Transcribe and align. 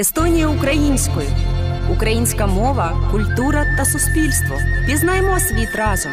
Естонія 0.00 0.48
українською. 0.48 1.28
Українська 1.92 2.46
мова, 2.46 3.08
культура 3.10 3.66
та 3.76 3.84
суспільство. 3.84 4.58
Пізнаймо 4.86 5.40
світ 5.40 5.68
разом. 5.76 6.12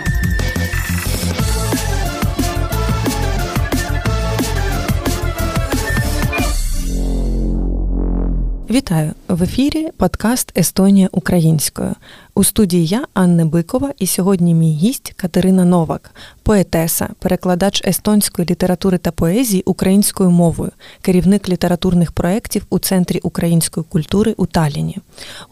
Вітаю 8.70 9.12
в 9.28 9.44
ефірі 9.44 9.90
подкаст 9.97 10.58
Естонія 10.58 11.10
українською. 11.12 11.96
У 12.36 12.44
студії 12.44 12.86
я 12.86 13.06
Анна 13.13 13.46
Бикова, 13.46 13.94
і 14.00 14.08
сьогодні 14.08 14.54
мій 14.54 14.74
гість 14.74 15.13
Катерина 15.15 15.65
Новак, 15.65 16.12
поетеса, 16.44 17.09
перекладач 17.20 17.82
естонської 17.86 18.48
літератури 18.50 18.98
та 18.98 19.12
поезії 19.12 19.64
українською 19.66 20.30
мовою, 20.30 20.72
керівник 21.02 21.50
літературних 21.50 22.12
проєктів 22.12 22.66
у 22.70 22.80
Центрі 22.80 23.20
української 23.23 23.86
культури 23.90 24.34
у 24.38 24.45
Таліні. 24.45 24.98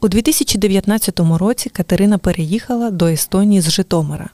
У 0.02 0.08
2019 0.08 1.20
році 1.20 1.70
Катерина 1.70 2.18
переїхала 2.18 2.92
до 2.92 3.08
Естонії 3.08 3.62
з 3.62 3.70
Житомира. 3.70 4.30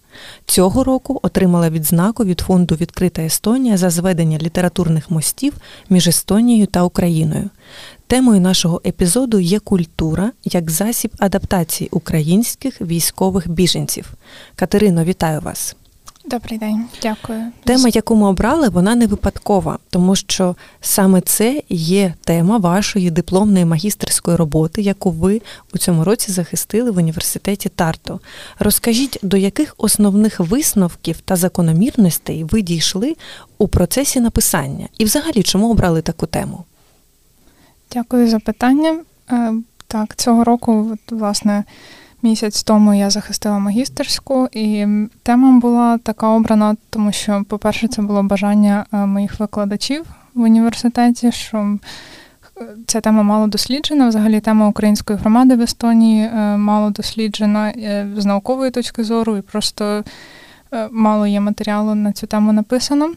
Цього 0.46 0.84
року 0.84 1.20
отримала 1.24 1.70
відзнаку 1.70 2.26
від 2.26 2.40
фонду 2.40 2.76
Відкрита 2.76 3.22
Естонія 3.22 3.78
за 3.78 3.90
зведення 3.90 4.38
літературних 4.38 5.12
мостів 5.12 5.54
між 5.90 6.08
Естонією 6.08 6.66
та 6.66 6.84
Україною. 6.84 7.50
Темою 8.12 8.42
нашого 8.42 8.82
епізоду 8.86 9.40
є 9.40 9.60
культура 9.60 10.32
як 10.44 10.72
засіб 10.72 11.12
адаптації 11.20 11.90
українських 11.92 12.82
військових 12.82 13.50
біженців. 13.50 14.14
Катерино, 14.56 15.04
вітаю 15.04 15.42
вас. 15.42 15.76
Добрий 16.26 16.60
день, 16.60 16.86
дякую. 17.02 17.44
Тема, 17.64 17.90
яку 17.94 18.16
ми 18.16 18.28
обрали, 18.28 18.70
вона 18.70 18.96
не 18.96 19.08
випадкова, 19.08 19.78
тому 19.90 20.16
що 20.16 20.56
саме 20.82 21.22
це 21.22 21.64
є 21.70 22.14
тема 22.24 22.58
вашої 22.58 23.12
дипломної 23.12 23.66
магістерської 23.66 24.38
роботи, 24.38 24.82
яку 24.82 25.12
ви 25.12 25.42
у 25.74 25.78
цьому 25.78 26.04
році 26.04 26.32
захистили 26.32 26.92
в 26.92 26.98
університеті 26.98 27.70
Тарто. 27.70 28.20
Розкажіть, 28.60 29.20
до 29.22 29.38
яких 29.38 29.76
основних 29.78 30.40
висновків 30.40 31.22
та 31.22 31.36
закономірностей 31.36 32.44
ви 32.44 32.62
дійшли 32.62 33.16
у 33.58 33.68
процесі 33.68 34.20
написання, 34.20 34.88
і 34.98 35.06
взагалі 35.06 35.44
чому 35.44 35.72
обрали 35.72 36.02
таку 36.02 36.26
тему? 36.26 36.64
Дякую 37.94 38.28
за 38.28 38.40
питання. 38.40 39.00
Е, 39.32 39.54
так, 39.88 40.16
цього 40.16 40.44
року, 40.44 40.98
власне, 41.10 41.64
місяць 42.22 42.64
тому 42.64 42.94
я 42.94 43.10
захистила 43.10 43.60
магістерську, 43.60 44.48
і 44.52 44.88
тема 45.24 45.60
була 45.60 45.98
така 45.98 46.28
обрана, 46.28 46.76
тому 46.90 47.12
що, 47.12 47.44
по-перше, 47.48 47.88
це 47.88 48.02
було 48.02 48.24
бажання 48.24 48.86
е, 48.94 48.98
моїх 48.98 49.40
викладачів 49.40 50.06
в 50.34 50.42
університеті, 50.42 51.32
що 51.32 51.58
е, 51.58 51.78
ця 52.88 53.02
тема 53.02 53.24
мало 53.24 53.48
досліджена. 53.48 54.08
Взагалі, 54.08 54.40
тема 54.40 54.68
української 54.68 55.20
громади 55.20 55.56
в 55.56 55.62
Естонії 55.62 56.30
мало 56.58 56.90
досліджена 56.90 57.74
з 58.18 58.26
наукової 58.26 58.72
точки 58.72 59.04
зору, 59.04 59.38
і 59.38 59.42
просто 59.42 60.04
мало 60.92 61.28
є 61.28 61.40
матеріалу 61.40 61.96
на 61.96 62.12
цю 62.12 62.28
тему 62.28 62.54
написано. 62.54 63.14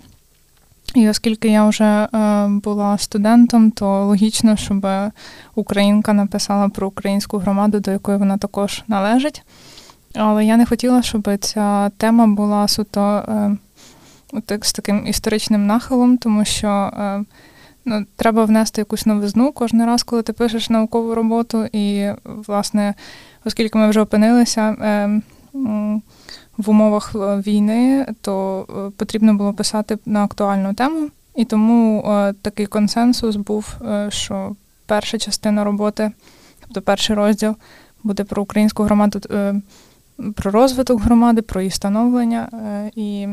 І 0.95 1.09
оскільки 1.09 1.49
я 1.49 1.69
вже 1.69 1.85
е, 1.85 2.49
була 2.49 2.99
студентом, 2.99 3.71
то 3.71 4.05
логічно, 4.05 4.57
щоб 4.57 4.87
українка 5.55 6.13
написала 6.13 6.69
про 6.69 6.89
українську 6.89 7.39
громаду, 7.39 7.81
до 7.81 7.91
якої 7.91 8.19
вона 8.19 8.39
також 8.39 8.83
належить. 8.89 9.43
Але 10.15 10.45
я 10.45 10.57
не 10.57 10.67
хотіла, 10.67 11.03
щоб 11.03 11.29
ця 11.41 11.91
тема 11.91 12.27
була 12.27 12.69
суто 12.69 13.01
е, 13.03 13.57
так, 14.47 14.65
з 14.65 14.73
таким 14.73 15.07
історичним 15.07 15.67
нахилом, 15.67 16.19
тому 16.19 16.45
що 16.45 16.69
е, 16.69 17.25
ну, 17.85 18.07
треба 18.17 18.45
внести 18.45 18.81
якусь 18.81 19.07
новизну 19.07 19.53
кожен 19.53 19.87
раз, 19.87 20.03
коли 20.03 20.23
ти 20.23 20.33
пишеш 20.33 20.71
наукову 20.71 21.15
роботу. 21.15 21.67
І, 21.73 22.11
власне, 22.25 22.95
оскільки 23.45 23.79
ми 23.79 23.89
вже 23.89 24.01
опинилися. 24.01 24.77
В 26.57 26.71
умовах 26.71 27.13
е, 27.15 27.19
війни, 27.47 28.07
то 28.21 28.67
е, 28.71 28.91
потрібно 28.97 29.35
було 29.35 29.53
писати 29.53 29.99
на 30.07 30.25
актуальну 30.25 30.75
тему. 30.75 31.09
І 31.37 31.45
тому 31.45 32.01
е, 32.01 32.35
такий 32.43 32.67
консенсус 32.67 33.37
був, 33.37 33.77
що 34.09 34.57
перша 34.87 35.19
частина 35.19 35.65
роботи, 35.65 36.11
тобто 36.61 36.83
перший 36.83 37.17
розділ, 37.17 37.55
буде 38.03 38.25
про 38.25 38.43
українську 38.43 38.83
громаду, 38.83 39.21
про 40.35 40.51
розвиток 40.51 41.01
громади, 41.01 41.43
про 41.43 41.61
її 41.61 41.71
становлення. 41.71 42.49
І 42.97 43.27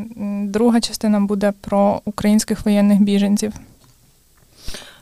друга 0.44 0.82
частина 0.82 1.20
буде 1.20 1.54
про 1.62 2.02
українських 2.06 2.66
воєнних 2.66 3.02
біженців. 3.02 3.54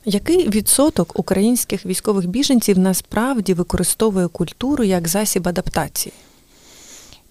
Який 0.06 0.50
відсоток 0.50 1.20
українських 1.20 1.86
військових 1.86 2.26
біженців 2.26 2.80
насправді 2.80 3.54
використовує 3.54 4.28
культуру 4.28 4.84
як 4.84 5.08
засіб 5.08 5.48
адаптації? 5.48 6.14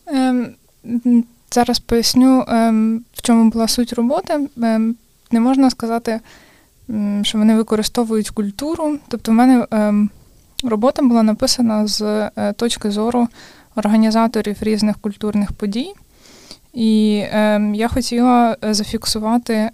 Ем, 0.07 0.55
Зараз 1.51 1.79
поясню, 1.79 2.45
ем, 2.49 3.05
в 3.15 3.23
чому 3.23 3.51
була 3.51 3.69
суть 3.69 3.93
роботи. 3.93 4.49
Ем, 4.63 4.97
не 5.31 5.41
можна 5.41 5.71
сказати, 5.71 6.21
що 7.23 7.39
вони 7.39 7.57
використовують 7.57 8.31
культуру. 8.31 8.99
Тобто, 9.09 9.33
в 9.33 9.35
мене 9.35 9.67
ем, 9.71 10.11
робота 10.65 11.03
була 11.03 11.23
написана 11.23 11.87
з 11.87 12.03
е, 12.37 12.53
точки 12.53 12.91
зору 12.91 13.29
організаторів 13.77 14.57
різних 14.61 14.99
культурних 14.99 15.53
подій. 15.53 15.93
І 16.75 17.11
я 17.75 17.89
хотіла 17.95 18.57
зафіксувати 18.63 19.71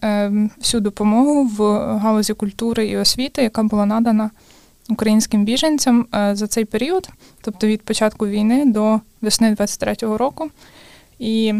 всю 0.59 0.81
допомогу 0.81 1.44
в 1.44 1.62
галузі 1.98 2.34
культури 2.34 2.87
і 2.87 2.97
освіти, 2.97 3.43
яка 3.43 3.62
була 3.62 3.87
надана 3.87 4.31
українським 4.88 5.44
біженцям 5.44 6.06
е, 6.14 6.37
за 6.37 6.47
цей 6.47 6.64
період, 6.64 7.09
тобто 7.43 7.66
від 7.66 7.82
початку 7.82 8.26
війни 8.26 8.64
до 8.66 9.00
весни 9.20 9.54
23-го 9.54 10.19
року. 10.19 10.50
І 11.19 11.54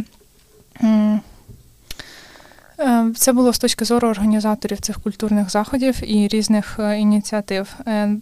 е, 2.81 3.13
це 3.17 3.33
було 3.33 3.53
з 3.53 3.59
точки 3.59 3.85
зору 3.85 4.09
організаторів 4.09 4.81
цих 4.81 5.01
культурних 5.01 5.51
заходів 5.51 6.13
і 6.13 6.29
різних 6.29 6.77
е, 6.79 6.99
ініціатив. 6.99 7.75
Е, 7.87 8.17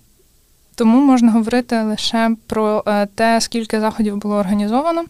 тому 0.75 1.01
можна 1.01 1.33
говорити 1.33 1.83
лише 1.83 2.37
про 2.47 2.85
те, 3.15 3.41
скільки 3.41 3.81
заходів 3.81 4.17
було 4.17 4.37
організовано. 4.37 5.05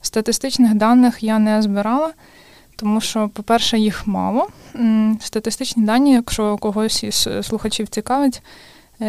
Статистичних 0.00 0.74
даних 0.74 1.22
я 1.22 1.38
не 1.38 1.62
збирала, 1.62 2.12
тому 2.76 3.00
що, 3.00 3.28
по-перше, 3.28 3.78
їх 3.78 4.06
мало. 4.06 4.48
Статистичні 5.20 5.84
дані, 5.84 6.12
якщо 6.12 6.56
когось 6.56 7.04
із 7.04 7.28
слухачів 7.42 7.88
цікавить, 7.88 8.42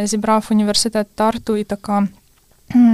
зібрав 0.03 0.47
університет 0.51 1.07
Тарту 1.15 1.57
і 1.57 1.63
така 1.63 2.07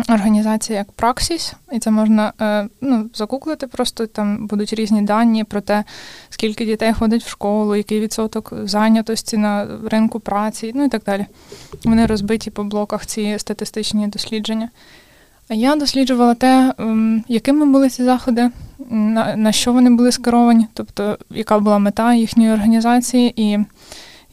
організація 0.10 0.80
як 0.80 0.92
Праксіс, 0.92 1.54
і 1.72 1.80
це 1.80 1.92
можна 1.92 2.34
е, 2.42 2.68
ну, 2.82 3.10
загуглити, 3.14 3.68
просто 3.68 4.08
там 4.08 4.48
будуть 4.48 4.74
різні 4.74 5.02
дані 5.02 5.44
про 5.44 5.62
те, 5.62 5.84
скільки 6.30 6.66
дітей 6.66 6.94
ходить 6.94 7.24
в 7.24 7.30
школу, 7.30 7.76
який 7.76 8.00
відсоток 8.00 8.54
зайнятості 8.64 9.38
на 9.38 9.68
ринку 9.86 10.20
праці, 10.20 10.72
ну 10.76 10.84
і 10.84 10.90
так 10.90 11.04
далі. 11.04 11.26
Вони 11.86 12.06
розбиті 12.06 12.52
по 12.52 12.64
блоках 12.64 13.06
ці 13.06 13.40
статистичні 13.40 14.08
дослідження. 14.08 14.70
А 15.50 15.54
я 15.54 15.76
досліджувала 15.76 16.34
те, 16.34 16.74
якими 17.28 17.66
були 17.66 17.90
ці 17.90 18.04
заходи, 18.04 18.50
на 19.36 19.52
що 19.52 19.74
вони 19.74 19.90
були 19.90 20.12
скеровані, 20.12 20.68
тобто 20.74 21.18
яка 21.30 21.60
була 21.60 21.80
мета 21.80 22.14
їхньої 22.14 22.52
організації. 22.52 23.34
і 23.42 23.60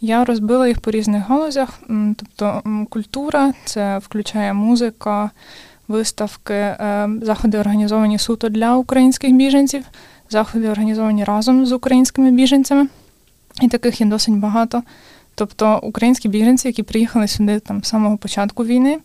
я 0.00 0.24
розбила 0.24 0.68
їх 0.68 0.80
по 0.80 0.90
різних 0.90 1.28
галузях. 1.28 1.80
Тобто 2.16 2.62
культура, 2.90 3.52
це 3.64 3.98
включає 3.98 4.54
музика, 4.54 5.30
виставки, 5.88 6.54
е, 6.54 7.08
заходи 7.22 7.58
організовані 7.58 8.18
суто 8.18 8.48
для 8.48 8.76
українських 8.76 9.32
біженців, 9.32 9.84
заходи 10.30 10.68
організовані 10.68 11.24
разом 11.24 11.66
з 11.66 11.72
українськими 11.72 12.30
біженцями. 12.30 12.88
І 13.62 13.68
таких 13.68 14.00
є 14.00 14.06
досить 14.06 14.38
багато. 14.38 14.82
Тобто 15.34 15.80
українські 15.82 16.28
біженці, 16.28 16.68
які 16.68 16.82
приїхали 16.82 17.28
сюди 17.28 17.60
там 17.60 17.84
з 17.84 17.88
самого 17.88 18.16
початку 18.16 18.64
війни, 18.64 18.98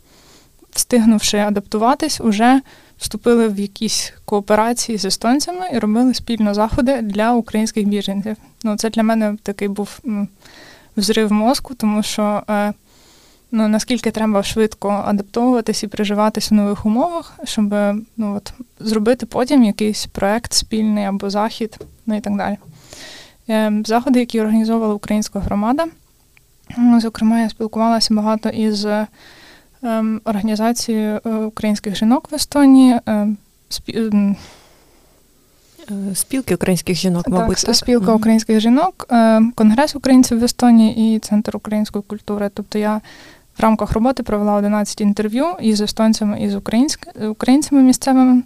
встигнувши 0.71 1.37
адаптуватись, 1.37 2.19
вже 2.19 2.61
вступили 2.97 3.47
в 3.47 3.59
якісь 3.59 4.13
кооперації 4.25 4.97
з 4.97 5.05
естонцями 5.05 5.69
і 5.73 5.79
робили 5.79 6.13
спільно 6.13 6.53
заходи 6.53 7.01
для 7.01 7.33
українських 7.33 7.87
біженців. 7.87 8.35
Ну, 8.63 8.77
Це 8.77 8.89
для 8.89 9.03
мене 9.03 9.37
такий 9.43 9.67
був 9.67 9.99
взрив 10.97 11.31
мозку, 11.31 11.73
тому 11.73 12.03
що 12.03 12.43
е, 12.49 12.73
ну, 13.51 13.67
наскільки 13.67 14.11
треба 14.11 14.43
швидко 14.43 14.89
адаптовуватись 14.89 15.83
і 15.83 15.87
приживатись 15.87 16.51
у 16.51 16.55
нових 16.55 16.85
умовах, 16.85 17.39
щоб 17.43 17.73
ну, 18.17 18.35
от, 18.35 18.53
зробити 18.79 19.25
потім 19.25 19.63
якийсь 19.63 20.05
проект 20.05 20.53
спільний 20.53 21.05
або 21.05 21.29
захід, 21.29 21.77
ну 22.05 22.17
і 22.17 22.21
так 22.21 22.37
далі. 22.37 22.57
Е, 23.49 23.81
заходи, 23.85 24.19
які 24.19 24.41
організовувала 24.41 24.93
українська 24.93 25.39
громада. 25.39 25.85
Ну, 26.77 27.01
зокрема, 27.01 27.39
я 27.39 27.49
спілкувалася 27.49 28.13
багато 28.13 28.49
із 28.49 28.87
ем, 29.83 30.21
організацією 30.25 31.21
е, 31.25 31.29
українських 31.29 31.95
жінок 31.95 32.31
в 32.31 32.35
Естонії. 32.35 32.99
Е, 35.91 36.15
спілки 36.15 36.55
українських 36.55 36.97
жінок, 36.97 37.27
мабуть. 37.27 37.63
Так, 37.65 37.75
Спілка 37.75 38.11
mm-hmm. 38.11 38.15
українських 38.15 38.59
жінок, 38.59 39.07
е, 39.11 39.41
Конгрес 39.55 39.95
українців 39.95 40.39
в 40.39 40.43
Естонії 40.43 41.15
і 41.15 41.19
Центр 41.19 41.55
української 41.55 42.03
культури. 42.07 42.49
Тобто 42.53 42.79
я 42.79 43.01
в 43.57 43.61
рамках 43.61 43.91
роботи 43.91 44.23
провела 44.23 44.53
11 44.53 45.01
інтерв'ю 45.01 45.45
із 45.61 45.81
естонцями 45.81 46.41
і 46.41 46.49
з 46.49 46.55
українцями 47.29 47.81
місцевими. 47.81 48.43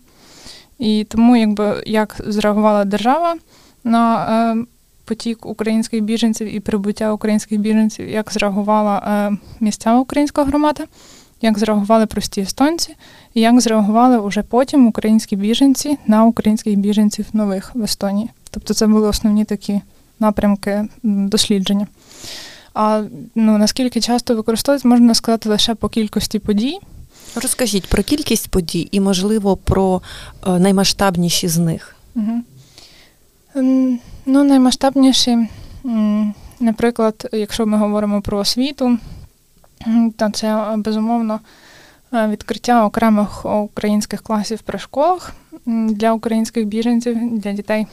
І 0.79 1.05
тому, 1.09 1.37
якби 1.37 1.83
як 1.85 2.15
зреагувала 2.27 2.85
держава 2.85 3.35
на 3.83 4.25
е, 4.53 4.65
потік 5.05 5.45
українських 5.45 6.03
біженців 6.03 6.55
і 6.55 6.59
прибуття 6.59 7.13
українських 7.13 7.59
біженців, 7.59 8.09
як 8.09 8.31
зреагувала 8.31 9.31
місцева 9.59 9.99
українська 9.99 10.43
громада, 10.43 10.83
як 11.41 11.59
зреагували 11.59 12.05
прості 12.05 12.41
естонці, 12.41 12.95
і 13.33 13.41
як 13.41 13.61
зреагували 13.61 14.27
вже 14.27 14.43
потім 14.43 14.87
українські 14.87 15.35
біженці 15.35 15.97
на 16.07 16.25
українських 16.25 16.75
біженців 16.75 17.25
нових 17.33 17.71
в 17.75 17.83
Естонії. 17.83 18.29
Тобто 18.51 18.73
це 18.73 18.87
були 18.87 19.07
основні 19.07 19.45
такі 19.45 19.81
напрямки 20.19 20.87
дослідження. 21.03 21.87
А 22.73 23.03
ну, 23.35 23.57
наскільки 23.57 24.01
часто 24.01 24.35
використовується, 24.35 24.87
можна 24.87 25.13
сказати 25.13 25.49
лише 25.49 25.75
по 25.75 25.89
кількості 25.89 26.39
подій. 26.39 26.79
Розкажіть 27.35 27.87
про 27.87 28.03
кількість 28.03 28.49
подій 28.49 28.87
і, 28.91 28.99
можливо, 28.99 29.57
про 29.57 30.01
е, 30.47 30.59
наймасштабніші 30.59 31.47
з 31.47 31.57
них. 31.57 31.95
Угу. 32.15 32.41
Ну, 34.25 34.43
наймасштабніші, 34.43 35.47
наприклад, 36.59 37.29
якщо 37.33 37.65
ми 37.65 37.77
говоримо 37.77 38.21
про 38.21 38.37
освіту, 38.37 38.97
то 40.17 40.29
це 40.29 40.75
безумовно 40.77 41.39
е, 42.13 42.27
відкриття 42.27 42.85
окремих 42.85 43.45
українських 43.45 44.21
класів 44.21 44.59
при 44.61 44.79
школах 44.79 45.33
для 45.65 46.13
українських 46.13 46.65
біженців, 46.65 47.39
для 47.39 47.51
дітей, 47.51 47.87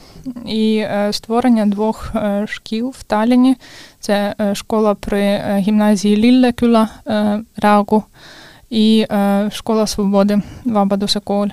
і 0.45 0.77
е, 0.77 1.09
створення 1.13 1.65
двох 1.65 2.11
е, 2.15 2.45
шкіл 2.47 2.93
в 2.97 3.03
Таліні. 3.03 3.55
Це 3.99 4.35
школа 4.53 4.95
при 4.95 5.39
гімназії 5.57 6.17
Ліллекюла 6.17 6.89
Рагу 7.57 8.03
і 8.69 9.05
школа 9.51 9.87
свободи 9.87 10.41
Ваба 10.65 10.97
Досаколь. 10.97 11.49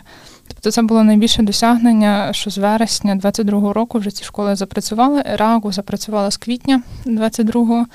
Тобто 0.48 0.70
це 0.70 0.82
було 0.82 1.04
найбільше 1.04 1.42
досягнення, 1.42 2.32
що 2.32 2.50
з 2.50 2.58
вересня 2.58 3.16
22-го 3.16 3.72
року 3.72 3.98
вже 3.98 4.10
ці 4.10 4.24
школи 4.24 4.56
запрацювали. 4.56 5.22
Рагу 5.26 5.72
запрацювала 5.72 6.30
з 6.30 6.36
квітня 6.36 6.82
22-го. 7.06 7.86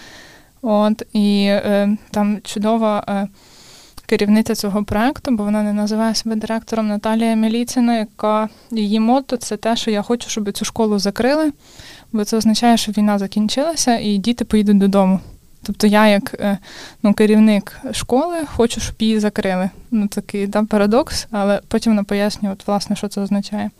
От, 0.61 1.03
І 1.13 1.45
е, 1.49 1.97
там 2.11 2.39
чудова 2.43 3.03
е, 3.09 3.27
керівниця 4.05 4.55
цього 4.55 4.83
проекту, 4.83 5.31
бо 5.31 5.43
вона 5.43 5.63
не 5.63 5.73
називає 5.73 6.15
себе 6.15 6.35
директором 6.35 6.87
Наталія 6.87 7.35
Міліцина, 7.35 7.97
яка 7.97 8.49
її 8.71 8.99
мото 8.99 9.37
це 9.37 9.57
те, 9.57 9.75
що 9.75 9.91
я 9.91 10.01
хочу, 10.01 10.29
щоб 10.29 10.51
цю 10.51 10.65
школу 10.65 10.99
закрили, 10.99 11.51
бо 12.11 12.25
це 12.25 12.37
означає, 12.37 12.77
що 12.77 12.91
війна 12.91 13.17
закінчилася 13.17 13.97
і 13.97 14.17
діти 14.17 14.45
поїдуть 14.45 14.77
додому. 14.77 15.19
Тобто 15.63 15.87
я, 15.87 16.07
як 16.07 16.35
е, 16.39 16.57
ну, 17.03 17.13
керівник 17.13 17.79
школи, 17.91 18.37
хочу, 18.55 18.81
щоб 18.81 18.95
її 18.99 19.19
закрили. 19.19 19.69
Ну, 19.91 20.07
Такий 20.07 20.47
да, 20.47 20.63
парадокс, 20.63 21.27
але 21.31 21.61
потім 21.67 21.91
вона 21.91 22.03
пояснює, 22.03 22.51
от, 22.51 22.67
власне, 22.67 22.95
що 22.95 23.07
це 23.07 23.21
означає. 23.21 23.71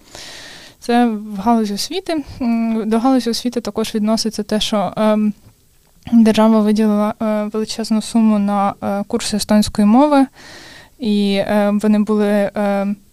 Це 0.79 1.05
в 1.05 1.35
галузі 1.39 1.73
освіти. 1.73 2.23
До 2.85 2.99
галузі 2.99 3.29
освіти 3.29 3.61
також 3.61 3.95
відноситься 3.95 4.43
те, 4.43 4.59
що 4.59 4.93
е, 4.97 5.17
держава 6.11 6.59
виділила 6.59 7.13
е, 7.21 7.43
величезну 7.43 8.01
суму 8.01 8.39
на 8.39 8.73
е, 8.83 9.03
курси 9.07 9.37
естонської 9.37 9.87
мови. 9.87 10.25
І 10.99 11.33
е, 11.33 11.71
вони 11.81 11.99
були 11.99 12.51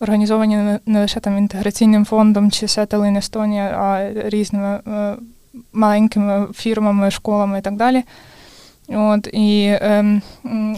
організовані 0.00 0.56
не 0.86 1.00
лише 1.00 1.20
там 1.20 1.38
інтеграційним 1.38 2.04
фондом 2.04 2.50
чи 2.50 2.68
Сетелин 2.68 3.16
Естонія, 3.16 3.64
а 3.64 4.10
різними 4.28 4.80
маленькими 5.72 6.46
фірмами, 6.54 7.10
школами 7.10 7.58
і 7.58 7.62
так 7.62 7.76
далі. 7.76 8.02
От 8.88 9.28
І 9.32 9.64
е, 9.66 10.20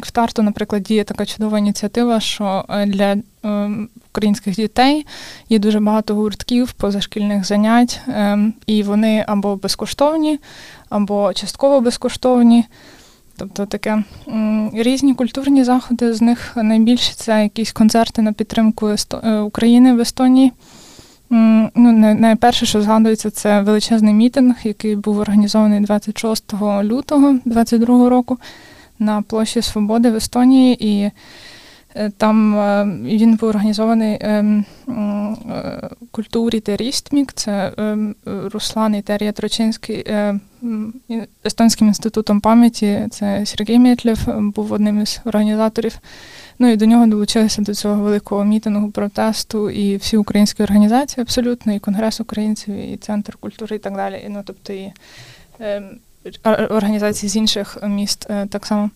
в 0.02 0.10
Тарту, 0.10 0.42
наприклад, 0.42 0.82
діє 0.82 1.04
така 1.04 1.26
чудова 1.26 1.58
ініціатива, 1.58 2.20
що 2.20 2.64
е, 2.68 2.86
для 2.86 3.16
е, 3.44 3.70
українських 4.10 4.54
дітей 4.54 5.06
є 5.48 5.58
дуже 5.58 5.80
багато 5.80 6.14
гуртків 6.14 6.72
позашкільних 6.72 7.46
занять, 7.46 8.00
е, 8.08 8.38
і 8.66 8.82
вони 8.82 9.24
або 9.28 9.56
безкоштовні, 9.56 10.38
або 10.88 11.32
частково 11.32 11.80
безкоштовні. 11.80 12.64
Тобто 13.38 13.66
таке 13.66 14.02
різні 14.72 15.14
культурні 15.14 15.64
заходи, 15.64 16.14
з 16.14 16.22
них 16.22 16.52
найбільше 16.56 17.14
це 17.14 17.42
якісь 17.42 17.72
концерти 17.72 18.22
на 18.22 18.32
підтримку 18.32 18.88
е, 18.88 19.38
України 19.38 19.94
в 19.94 20.00
Естонії. 20.00 20.52
Ну, 21.30 21.92
Найперше, 22.14 22.66
що 22.66 22.82
згадується, 22.82 23.30
це 23.30 23.60
величезний 23.60 24.14
мітинг, 24.14 24.54
який 24.64 24.96
був 24.96 25.18
організований 25.18 25.80
26 25.80 26.54
лютого 26.82 27.32
2022 27.44 28.08
року 28.08 28.38
на 28.98 29.22
площі 29.22 29.62
Свободи 29.62 30.10
в 30.10 30.14
Естонії, 30.14 30.86
і 30.88 31.10
е, 31.94 32.10
там 32.16 32.58
е, 32.58 32.84
він 33.02 33.36
був 33.36 33.48
організований 33.48 34.18
ем, 34.20 34.64
е, 34.88 35.90
культурі 36.10 36.60
Терістмік, 36.60 37.32
це 37.32 37.72
ем, 37.76 38.14
Руслан 38.24 38.94
і 38.94 39.02
Терія 39.02 39.32
Трочинський 39.32 40.04
Естонським 41.44 41.88
інститутом 41.88 42.40
пам'яті. 42.40 43.06
Це 43.10 43.46
Сергій 43.46 43.78
Мєтлєв 43.78 44.18
був 44.28 44.72
одним 44.72 45.00
із 45.00 45.20
організаторів. 45.24 45.98
Ну 46.58 46.68
і 46.68 46.76
до 46.76 46.86
нього 46.86 47.06
долучилися 47.06 47.62
до 47.62 47.74
цього 47.74 48.02
великого 48.02 48.44
мітингу, 48.44 48.90
протесту 48.90 49.70
і 49.70 49.96
всі 49.96 50.16
українські 50.16 50.62
організації 50.62 51.22
абсолютно, 51.22 51.72
і 51.72 51.78
Конгрес 51.78 52.20
українців, 52.20 52.74
і 52.74 52.96
Центр 52.96 53.36
культури, 53.36 53.76
і 53.76 53.78
так 53.78 53.94
далі. 53.94 54.22
І, 54.26 54.28
ну, 54.28 54.42
тобто 54.46 54.72
і 54.72 54.92
е, 55.60 55.82
організації 56.70 57.30
з 57.30 57.36
інших 57.36 57.78
міст 57.82 58.26
е, 58.30 58.46
так 58.46 58.66
само. 58.66 58.90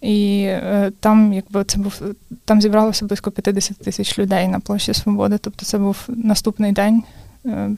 І 0.00 0.42
е, 0.44 0.92
там, 1.00 1.32
якби 1.32 1.64
це 1.64 1.78
був 1.78 2.02
там 2.44 2.62
зібралося 2.62 3.04
близько 3.04 3.30
50 3.30 3.78
тисяч 3.78 4.18
людей 4.18 4.48
на 4.48 4.60
площі 4.60 4.94
Свободи. 4.94 5.38
Тобто 5.38 5.66
це 5.66 5.78
був 5.78 5.96
наступний 6.08 6.72
день, 6.72 7.02
е, 7.46 7.70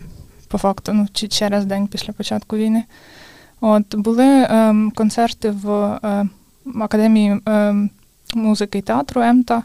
по 0.49 0.59
факту, 0.59 0.93
ну 0.93 1.07
чи 1.13 1.29
через 1.29 1.67
день 1.67 1.87
після 1.87 2.13
початку 2.13 2.57
війни. 2.57 2.85
От 3.61 3.95
були 3.95 4.27
е, 4.27 4.75
концерти 4.95 5.51
в 5.51 5.71
е, 6.05 6.29
академії 6.81 7.41
ем, 7.47 7.91
музики 8.35 8.79
і 8.79 8.83
театру 8.83 9.23
Емта. 9.23 9.63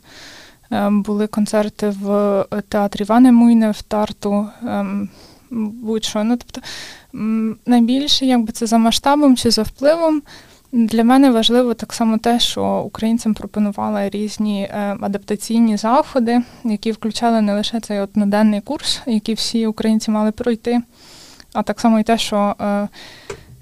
Ем, 0.72 1.02
були 1.02 1.28
концерти 1.28 1.90
в 1.90 2.46
театрі 2.68 3.02
Івани 3.02 3.32
Муйне 3.32 3.72
в 3.72 3.82
Тарту. 3.82 4.48
Ем, 4.68 5.10
будь-що. 5.52 6.24
Ну, 6.24 6.38
тобто, 6.38 6.62
найбільше, 7.66 8.26
якби 8.26 8.52
це 8.52 8.66
за 8.66 8.78
масштабом 8.78 9.38
чи 9.38 9.52
за 9.52 9.64
впливом. 9.64 10.22
Для 10.72 11.04
мене 11.04 11.32
важливо 11.32 11.74
так 11.74 11.94
само 11.94 12.18
те, 12.18 12.40
що 12.40 12.84
українцям 12.86 13.34
пропонували 13.34 14.10
різні 14.10 14.62
е, 14.62 14.98
адаптаційні 15.02 15.78
заходи, 15.78 16.42
які 16.64 16.92
включали 16.92 17.42
не 17.42 17.54
лише 17.54 17.80
цей 17.80 18.00
одноденний 18.00 18.62
курс, 18.62 19.02
який 19.06 19.36
всі 19.36 19.68
українці 19.68 20.12
мали 20.12 20.32
пройти, 20.32 20.82
а 21.54 21.64
так 21.64 21.80
само 21.80 22.00
і 22.00 22.04
те, 22.04 22.18
що 22.18 22.56
е, 22.62 22.88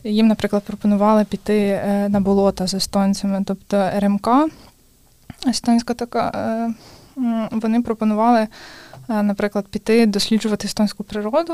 їм, 0.03 0.27
наприклад, 0.27 0.63
пропонували 0.63 1.25
піти 1.25 1.59
е, 1.59 2.09
на 2.09 2.19
болота 2.19 2.67
з 2.67 2.73
естонцями, 2.73 3.43
тобто 3.47 3.89
РМК 3.99 4.29
естонська 5.47 5.93
така. 5.93 6.31
Е, 6.35 6.73
вони 7.51 7.81
пропонували, 7.81 8.47
е, 9.09 9.23
наприклад, 9.23 9.65
піти 9.67 10.05
досліджувати 10.05 10.67
естонську 10.67 11.03
природу. 11.03 11.53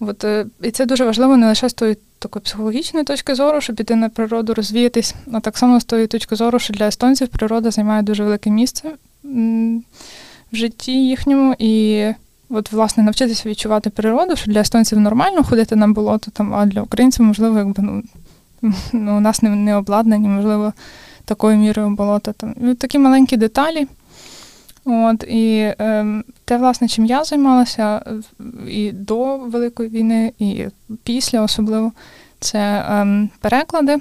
От, 0.00 0.24
е, 0.24 0.46
І 0.62 0.70
це 0.70 0.86
дуже 0.86 1.04
важливо 1.04 1.36
не 1.36 1.46
лише 1.46 1.68
з 1.68 1.74
тої 1.74 1.96
такої 2.18 2.42
психологічної 2.42 3.04
точки 3.04 3.34
зору, 3.34 3.60
щоб 3.60 3.76
піти 3.76 3.96
на 3.96 4.08
природу, 4.08 4.54
розвіятись, 4.54 5.14
а 5.32 5.40
так 5.40 5.58
само 5.58 5.80
з 5.80 5.84
тої 5.84 6.06
точки 6.06 6.36
зору, 6.36 6.58
що 6.58 6.74
для 6.74 6.88
естонців 6.88 7.28
природа 7.28 7.70
займає 7.70 8.02
дуже 8.02 8.24
велике 8.24 8.50
місце 8.50 8.92
в 10.52 10.56
житті 10.56 10.92
їхньому. 10.92 11.54
І 11.58 12.04
от, 12.50 12.72
власне, 12.72 13.02
навчитися 13.02 13.48
відчувати 13.48 13.90
природу, 13.90 14.36
що 14.36 14.50
для 14.50 14.60
естонців 14.60 15.00
нормально 15.00 15.44
ходити 15.44 15.76
на 15.76 15.88
болото, 15.88 16.30
там, 16.30 16.54
а 16.54 16.66
для 16.66 16.82
українців, 16.82 17.26
можливо, 17.26 17.58
якби 17.58 17.82
ну, 17.82 18.02
ну 18.92 19.16
у 19.16 19.20
нас 19.20 19.42
не, 19.42 19.50
не 19.50 19.76
обладнані, 19.76 20.28
можливо 20.28 20.72
такою 21.28 21.56
мірою 21.56 21.90
болота. 21.90 22.32
Там. 22.32 22.54
Ну, 22.60 22.74
такі 22.74 22.98
маленькі 22.98 23.36
деталі. 23.36 23.86
От, 24.84 25.24
І 25.28 25.56
е, 25.58 26.22
те, 26.44 26.56
власне, 26.58 26.88
чим 26.88 27.06
я 27.06 27.24
займалася 27.24 28.02
і 28.68 28.92
до 28.92 29.36
Великої 29.36 29.88
війни, 29.88 30.32
і 30.38 30.64
після 31.04 31.42
особливо, 31.42 31.92
це 32.40 32.58
е, 32.58 33.28
переклади 33.40 33.96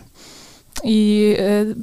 і 0.84 1.34
е, 1.40 1.76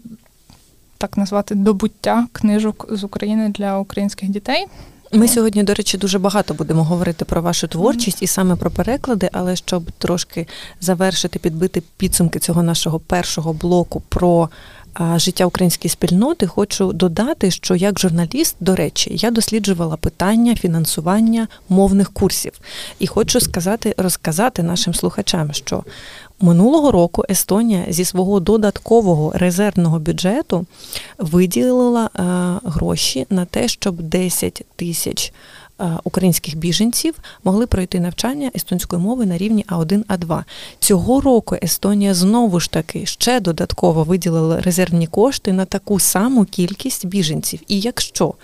так 0.98 1.16
назвати 1.16 1.54
добуття 1.54 2.26
книжок 2.32 2.86
з 2.90 3.04
України 3.04 3.48
для 3.48 3.78
українських 3.78 4.28
дітей. 4.28 4.66
Ми 5.12 5.28
сьогодні, 5.28 5.62
до 5.62 5.74
речі, 5.74 5.98
дуже 5.98 6.18
багато 6.18 6.54
будемо 6.54 6.84
говорити 6.84 7.24
про 7.24 7.42
вашу 7.42 7.68
творчість 7.68 8.22
і 8.22 8.26
саме 8.26 8.56
про 8.56 8.70
переклади, 8.70 9.28
але 9.32 9.56
щоб 9.56 9.90
трошки 9.98 10.46
завершити, 10.80 11.38
підбити 11.38 11.82
підсумки 11.96 12.38
цього 12.38 12.62
нашого 12.62 12.98
першого 12.98 13.52
блоку 13.52 14.02
про 14.08 14.48
життя 15.16 15.46
української 15.46 15.90
спільноти, 15.90 16.46
хочу 16.46 16.92
додати, 16.92 17.50
що 17.50 17.74
як 17.74 17.98
журналіст, 17.98 18.56
до 18.60 18.74
речі, 18.74 19.10
я 19.14 19.30
досліджувала 19.30 19.96
питання 19.96 20.56
фінансування 20.56 21.48
мовних 21.68 22.12
курсів, 22.12 22.52
і 22.98 23.06
хочу 23.06 23.40
сказати, 23.40 23.94
розказати 23.96 24.62
нашим 24.62 24.94
слухачам, 24.94 25.52
що 25.52 25.84
минулого 26.40 26.92
року 26.92 27.24
Естонія 27.30 27.84
зі 27.88 28.04
свого 28.04 28.40
додаткового 28.40 29.32
резервного 29.34 29.98
бюджету 29.98 30.66
виділила 31.18 32.10
гроші 32.64 33.26
на 33.30 33.44
те, 33.44 33.68
щоб 33.68 34.02
10 34.02 34.64
тисяч. 34.76 35.32
Українських 36.04 36.56
біженців 36.56 37.14
могли 37.44 37.66
пройти 37.66 38.00
навчання 38.00 38.50
естонської 38.56 39.02
мови 39.02 39.26
на 39.26 39.38
рівні 39.38 39.64
А1, 39.68 40.04
А2. 40.04 40.42
Цього 40.78 41.20
року 41.20 41.56
Естонія 41.62 42.14
знову 42.14 42.60
ж 42.60 42.70
таки 42.70 43.06
ще 43.06 43.40
додатково 43.40 44.04
виділила 44.04 44.60
резервні 44.60 45.06
кошти 45.06 45.52
на 45.52 45.64
таку 45.64 46.00
саму 46.00 46.44
кількість 46.44 47.06
біженців. 47.06 47.60
І 47.68 47.80
якщо 47.80 48.34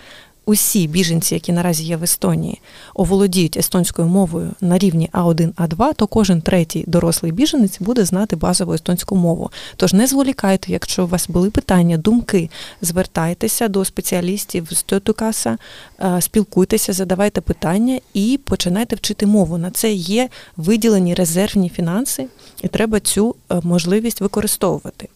усі 0.51 0.87
біженці, 0.87 1.33
які 1.33 1.51
наразі 1.51 1.83
є 1.83 1.97
в 1.97 2.03
Естонії, 2.03 2.61
оволодіють 2.93 3.57
естонською 3.57 4.07
мовою 4.07 4.51
на 4.61 4.77
рівні 4.77 5.09
А1, 5.13 5.53
А2, 5.53 5.95
то 5.95 6.07
кожен 6.07 6.41
третій 6.41 6.83
дорослий 6.87 7.31
біженець 7.31 7.79
буде 7.79 8.05
знати 8.05 8.35
базову 8.35 8.73
естонську 8.73 9.15
мову. 9.15 9.51
Тож 9.75 9.93
не 9.93 10.07
зволікайте, 10.07 10.71
якщо 10.71 11.03
у 11.03 11.07
вас 11.07 11.29
були 11.29 11.49
питання, 11.49 11.97
думки, 11.97 12.49
звертайтеся 12.81 13.67
до 13.67 13.85
спеціалістів 13.85 14.67
з 14.71 14.83
Тотукаса, 14.83 15.57
е, 15.99 16.21
спілкуйтеся, 16.21 16.93
задавайте 16.93 17.41
питання 17.41 17.99
і 18.13 18.39
починайте 18.43 18.95
вчити 18.95 19.25
мову. 19.25 19.57
На 19.57 19.71
це 19.71 19.91
є 19.91 20.29
виділені 20.57 21.13
резервні 21.13 21.69
фінанси, 21.69 22.25
і 22.63 22.67
треба 22.67 22.99
цю 22.99 23.35
е, 23.51 23.61
можливість 23.63 24.21
використовувати. 24.21 25.07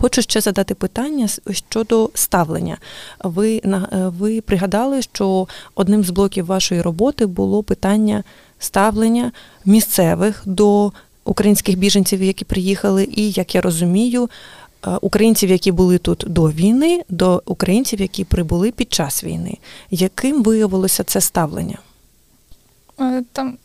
Хочу 0.00 0.22
ще 0.22 0.40
задати 0.40 0.74
питання 0.74 1.28
щодо 1.50 2.10
ставлення. 2.14 2.78
Ви 3.24 3.60
е, 3.64 3.82
ви 4.18 4.40
пригадали, 4.40 5.02
що 5.02 5.48
одним 5.74 6.04
з 6.04 6.10
блоків 6.10 6.46
вашої 6.46 6.82
роботи 6.82 7.26
було 7.26 7.62
питання 7.62 8.24
ставлення 8.58 9.32
місцевих 9.64 10.42
до 10.46 10.92
українських 11.24 11.78
біженців, 11.78 12.22
які 12.22 12.44
приїхали, 12.44 13.08
і 13.16 13.30
як 13.30 13.54
я 13.54 13.60
розумію, 13.60 14.30
е, 14.86 14.90
українців, 15.00 15.50
які 15.50 15.72
були 15.72 15.98
тут 15.98 16.24
до 16.28 16.50
війни, 16.50 17.02
до 17.08 17.42
українців, 17.46 18.00
які 18.00 18.24
прибули 18.24 18.70
під 18.70 18.92
час 18.92 19.24
війни. 19.24 19.58
Яким 19.90 20.42
виявилося 20.42 21.04
це 21.04 21.20
ставлення? 21.20 21.78
Е, 23.00 23.22
там 23.32 23.58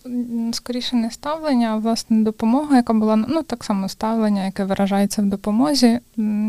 скоріше 0.53 0.95
не 0.95 1.11
ставлення, 1.11 1.67
а 1.67 1.75
власне 1.75 2.23
допомога, 2.23 2.75
яка 2.75 2.93
була 2.93 3.15
ну 3.15 3.43
так 3.43 3.63
само 3.63 3.89
ставлення, 3.89 4.45
яке 4.45 4.63
виражається 4.63 5.21
в 5.21 5.25
допомозі, 5.25 5.99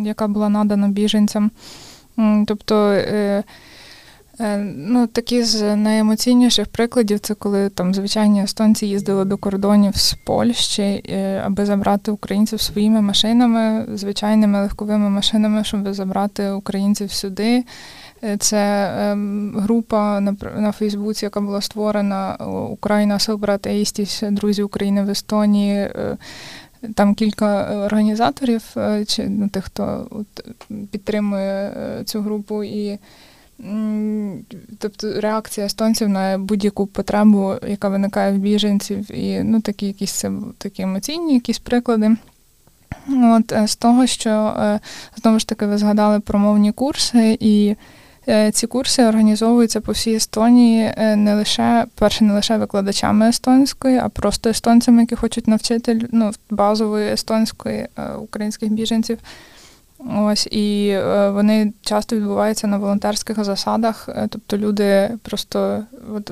яка 0.04 0.28
була 0.28 0.48
надана 0.48 0.88
біженцям. 0.88 1.50
Тобто 2.46 2.90
е, 2.90 3.44
е, 4.40 4.58
ну, 4.76 5.06
такі 5.06 5.42
з 5.42 5.76
найемоційніших 5.76 6.68
прикладів 6.68 7.20
це 7.20 7.34
коли 7.34 7.68
там 7.68 7.94
звичайні 7.94 8.42
естонці 8.42 8.86
їздили 8.86 9.24
до 9.24 9.36
кордонів 9.36 9.96
з 9.96 10.14
Польщі, 10.14 11.02
аби 11.44 11.66
забрати 11.66 12.10
українців 12.10 12.60
своїми 12.60 13.00
машинами, 13.00 13.86
звичайними 13.94 14.60
легковими 14.60 15.10
машинами, 15.10 15.64
щоб 15.64 15.94
забрати 15.94 16.50
українців 16.50 17.12
сюди. 17.12 17.64
Це 18.38 18.92
ем, 18.98 19.54
група 19.56 20.20
на 20.56 20.72
Фейсбуці, 20.72 21.24
яка 21.24 21.40
була 21.40 21.60
створена 21.60 22.36
Україна 22.70 23.18
Селбрат 23.18 23.66
Ейстіс, 23.66 24.22
друзі 24.30 24.62
України 24.62 25.02
в 25.02 25.10
Естонії. 25.10 25.74
Е, 25.74 26.16
там 26.94 27.14
кілька 27.14 27.76
організаторів, 27.84 28.62
е, 28.76 29.04
чи 29.04 29.28
ну, 29.28 29.48
тих, 29.48 29.64
хто 29.64 30.06
от, 30.10 30.46
підтримує 30.90 31.72
е, 31.76 32.04
цю 32.04 32.20
групу, 32.20 32.64
і 32.64 32.98
тобто 34.78 35.20
реакція 35.20 35.66
естонців 35.66 36.08
на 36.08 36.38
будь-яку 36.38 36.86
потребу, 36.86 37.54
яка 37.68 37.88
виникає 37.88 38.32
в 38.32 38.36
біженців, 38.36 39.10
і 39.10 39.42
ну, 39.42 39.60
такі 39.60 39.86
якісь 39.86 40.12
це 40.12 40.32
такі 40.58 40.82
емоційні 40.82 41.34
якісь 41.34 41.58
приклади. 41.58 42.16
От 43.08 43.52
З 43.66 43.76
того, 43.76 44.06
що 44.06 44.54
знову 45.16 45.38
ж 45.38 45.48
таки 45.48 45.66
ви 45.66 45.78
згадали 45.78 46.20
про 46.20 46.38
мовні 46.38 46.72
курси, 46.72 47.36
і 47.40 47.76
Е, 47.76 47.76
ці 48.52 48.66
курси 48.66 49.04
організовуються 49.04 49.80
по 49.80 49.92
всій 49.92 50.14
Естонії 50.14 50.94
е, 50.96 51.16
не 51.16 51.34
лише 51.34 51.86
перше, 51.94 52.24
не 52.24 52.32
лише 52.32 52.56
викладачами 52.56 53.28
естонської, 53.28 53.98
а 53.98 54.08
просто 54.08 54.50
естонцями, 54.50 55.02
які 55.02 55.16
хочуть 55.16 55.48
навчити 55.48 56.08
ну, 56.12 56.30
базової 56.50 57.12
естонської 57.12 57.88
е, 57.98 58.12
українських 58.12 58.72
біженців. 58.72 59.18
Ось 60.12 60.46
і 60.46 60.88
е, 60.88 61.30
вони 61.30 61.72
часто 61.82 62.16
відбуваються 62.16 62.66
на 62.66 62.78
волонтерських 62.78 63.44
засадах. 63.44 64.08
Е, 64.08 64.28
тобто 64.30 64.58
люди 64.58 65.10
просто 65.22 65.82
от, 66.16 66.24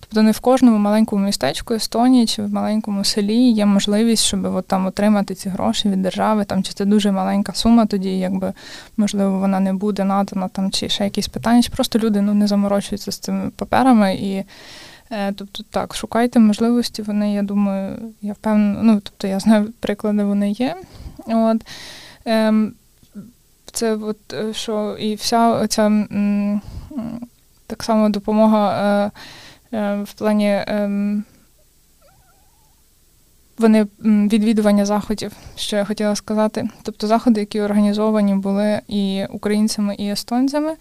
тобто 0.00 0.22
не 0.22 0.30
в 0.30 0.40
кожному 0.40 0.78
маленькому 0.78 1.26
містечку 1.26 1.74
Естонії 1.74 2.26
чи 2.26 2.42
в 2.42 2.52
маленькому 2.52 3.04
селі 3.04 3.50
є 3.50 3.66
можливість, 3.66 4.24
щоб 4.24 4.54
от 4.54 4.66
там 4.66 4.86
отримати 4.86 5.34
ці 5.34 5.48
гроші 5.48 5.88
від 5.88 6.02
держави, 6.02 6.44
там 6.44 6.62
чи 6.62 6.72
це 6.72 6.84
дуже 6.84 7.12
маленька 7.12 7.52
сума, 7.52 7.86
тоді 7.86 8.18
якби 8.18 8.52
можливо 8.96 9.38
вона 9.38 9.60
не 9.60 9.72
буде 9.72 10.04
надана 10.04 10.48
там, 10.48 10.70
чи 10.70 10.88
ще 10.88 11.04
якісь 11.04 11.28
питання. 11.28 11.62
Чи 11.62 11.70
просто 11.70 11.98
люди 11.98 12.20
ну 12.20 12.34
не 12.34 12.46
заморочуються 12.46 13.12
з 13.12 13.18
цими 13.18 13.50
паперами 13.56 14.14
і. 14.14 14.44
Е, 15.10 15.32
тобто 15.32 15.62
так, 15.70 15.94
шукайте 15.94 16.38
можливості, 16.38 17.02
вони, 17.02 17.34
я 17.34 17.42
думаю, 17.42 17.96
я 18.22 18.32
впевнена, 18.32 18.82
ну 18.82 19.00
тобто 19.04 19.26
я 19.26 19.40
знаю 19.40 19.72
приклади, 19.80 20.24
вони 20.24 20.50
є. 20.50 20.76
От. 21.26 21.62
Ем, 22.24 22.72
це 23.74 23.94
от, 23.96 24.32
е, 24.32 24.54
що 24.54 24.96
і 24.98 25.14
вся 25.14 25.66
ця 25.66 26.06
так 27.66 27.82
само 27.82 28.08
допомога 28.08 28.72
е, 28.72 29.10
е, 29.76 30.02
в 30.02 30.12
плані 30.12 30.62
ем, 30.66 31.24
вони 33.58 33.86
відвідування 34.04 34.86
заходів, 34.86 35.32
що 35.56 35.76
я 35.76 35.84
хотіла 35.84 36.14
сказати. 36.14 36.68
Тобто 36.82 37.06
заходи, 37.06 37.40
які 37.40 37.60
організовані 37.60 38.34
були 38.34 38.80
і 38.88 39.24
українцями, 39.30 39.94
і 39.94 40.08
естонцями, 40.08 40.74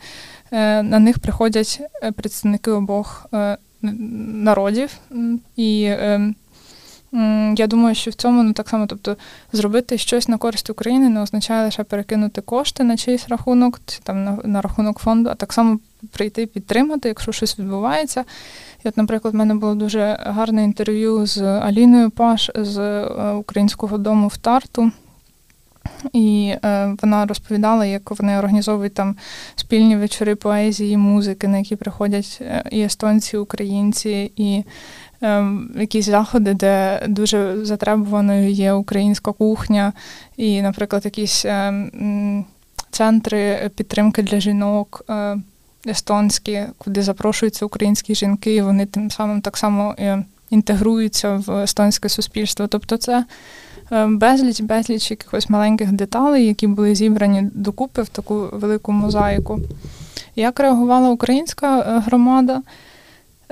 на 0.52 1.00
них 1.00 1.20
приходять 1.20 1.82
представники 2.16 2.72
обох 2.72 3.26
народів. 3.82 4.98
І 5.56 5.86
ем, 5.90 6.36
я 7.56 7.68
думаю, 7.68 7.96
що 7.96 8.12
в 8.12 8.14
цьому 8.14 8.44
ну 8.44 8.54
так 8.54 8.70
само, 8.70 8.88
тобто 8.88 9.18
зробити 9.52 9.98
щось 9.98 10.28
на 10.28 10.38
користь 10.38 10.70
України 10.70 11.10
не 11.10 11.22
означає 11.22 11.66
лише 11.66 11.84
перекинути 11.84 12.42
кошти 12.42 12.84
на 12.84 12.98
чийсь 12.98 13.28
рахунок, 13.28 13.82
чи 13.86 14.00
там 14.04 14.24
на, 14.24 14.38
на 14.44 14.62
рахунок 14.62 15.00
фонду, 15.00 15.30
а 15.30 15.36
так 15.36 15.54
само 15.54 15.80
прийти 16.12 16.46
підтримати, 16.46 17.08
якщо 17.08 17.32
щось 17.32 17.60
відбувається. 17.60 18.26
І 18.86 18.88
от, 18.88 18.98
наприклад, 18.98 19.34
в 19.34 19.38
мене 19.38 19.56
було 19.56 19.76
дуже 19.76 20.18
гарне 20.22 20.64
інтерв'ю 20.64 21.26
з 21.26 21.42
Аліною 21.42 22.10
Паш 22.10 22.52
з 22.56 22.78
е, 22.78 23.32
українського 23.32 23.98
дому 23.98 24.28
в 24.28 24.38
Тарту. 24.38 24.92
І 26.14 26.54
е, 26.66 26.96
вона 27.02 27.26
розповідала, 27.26 27.86
як 27.86 28.20
вони 28.20 28.38
організовують 28.38 28.94
там 28.94 29.16
спільні 29.56 29.98
вечори 29.98 30.36
поезії, 30.36 30.98
музики, 30.98 31.48
на 31.48 31.58
які 31.58 31.76
приходять 31.76 32.38
е, 32.42 32.64
і 32.72 32.82
естонці, 32.82 33.36
і 33.36 33.40
українці, 33.40 34.32
і 34.36 34.64
якісь 35.76 36.06
заходи, 36.06 36.54
де 36.54 37.06
дуже 37.08 37.66
затребуваною 37.66 38.50
є 38.50 38.74
українська 38.74 39.32
кухня, 39.32 39.94
і, 40.38 40.62
наприклад, 40.62 41.06
якісь 41.06 41.46
ем, 41.46 42.46
центри 42.92 43.72
підтримки 43.76 44.24
для 44.24 44.40
жінок. 44.40 45.06
Е, 45.10 45.38
естонські, 45.88 46.62
куди 46.78 47.02
запрошуються 47.02 47.66
українські 47.66 48.16
жінки, 48.16 48.56
і 48.56 48.62
вони 48.62 48.86
тим 48.86 49.12
самим 49.12 49.42
так 49.42 49.58
само 49.58 49.96
е, 50.00 50.24
інтегруються 50.50 51.36
в 51.48 51.64
естонське 51.64 52.10
суспільство. 52.10 52.68
Тобто 52.68 52.98
це 52.98 53.26
е, 53.92 54.08
безліч, 54.08 54.62
безліч 54.62 55.12
якихось 55.12 55.50
маленьких 55.50 55.92
деталей, 55.92 56.48
які 56.48 56.68
були 56.68 56.96
зібрані 56.96 57.50
докупи 57.54 58.02
в 58.02 58.10
таку 58.10 58.50
велику 58.54 58.92
мозаїку. 58.92 59.60
Як 60.36 60.60
реагувала 60.60 61.10
українська 61.10 62.00
громада? 62.06 62.62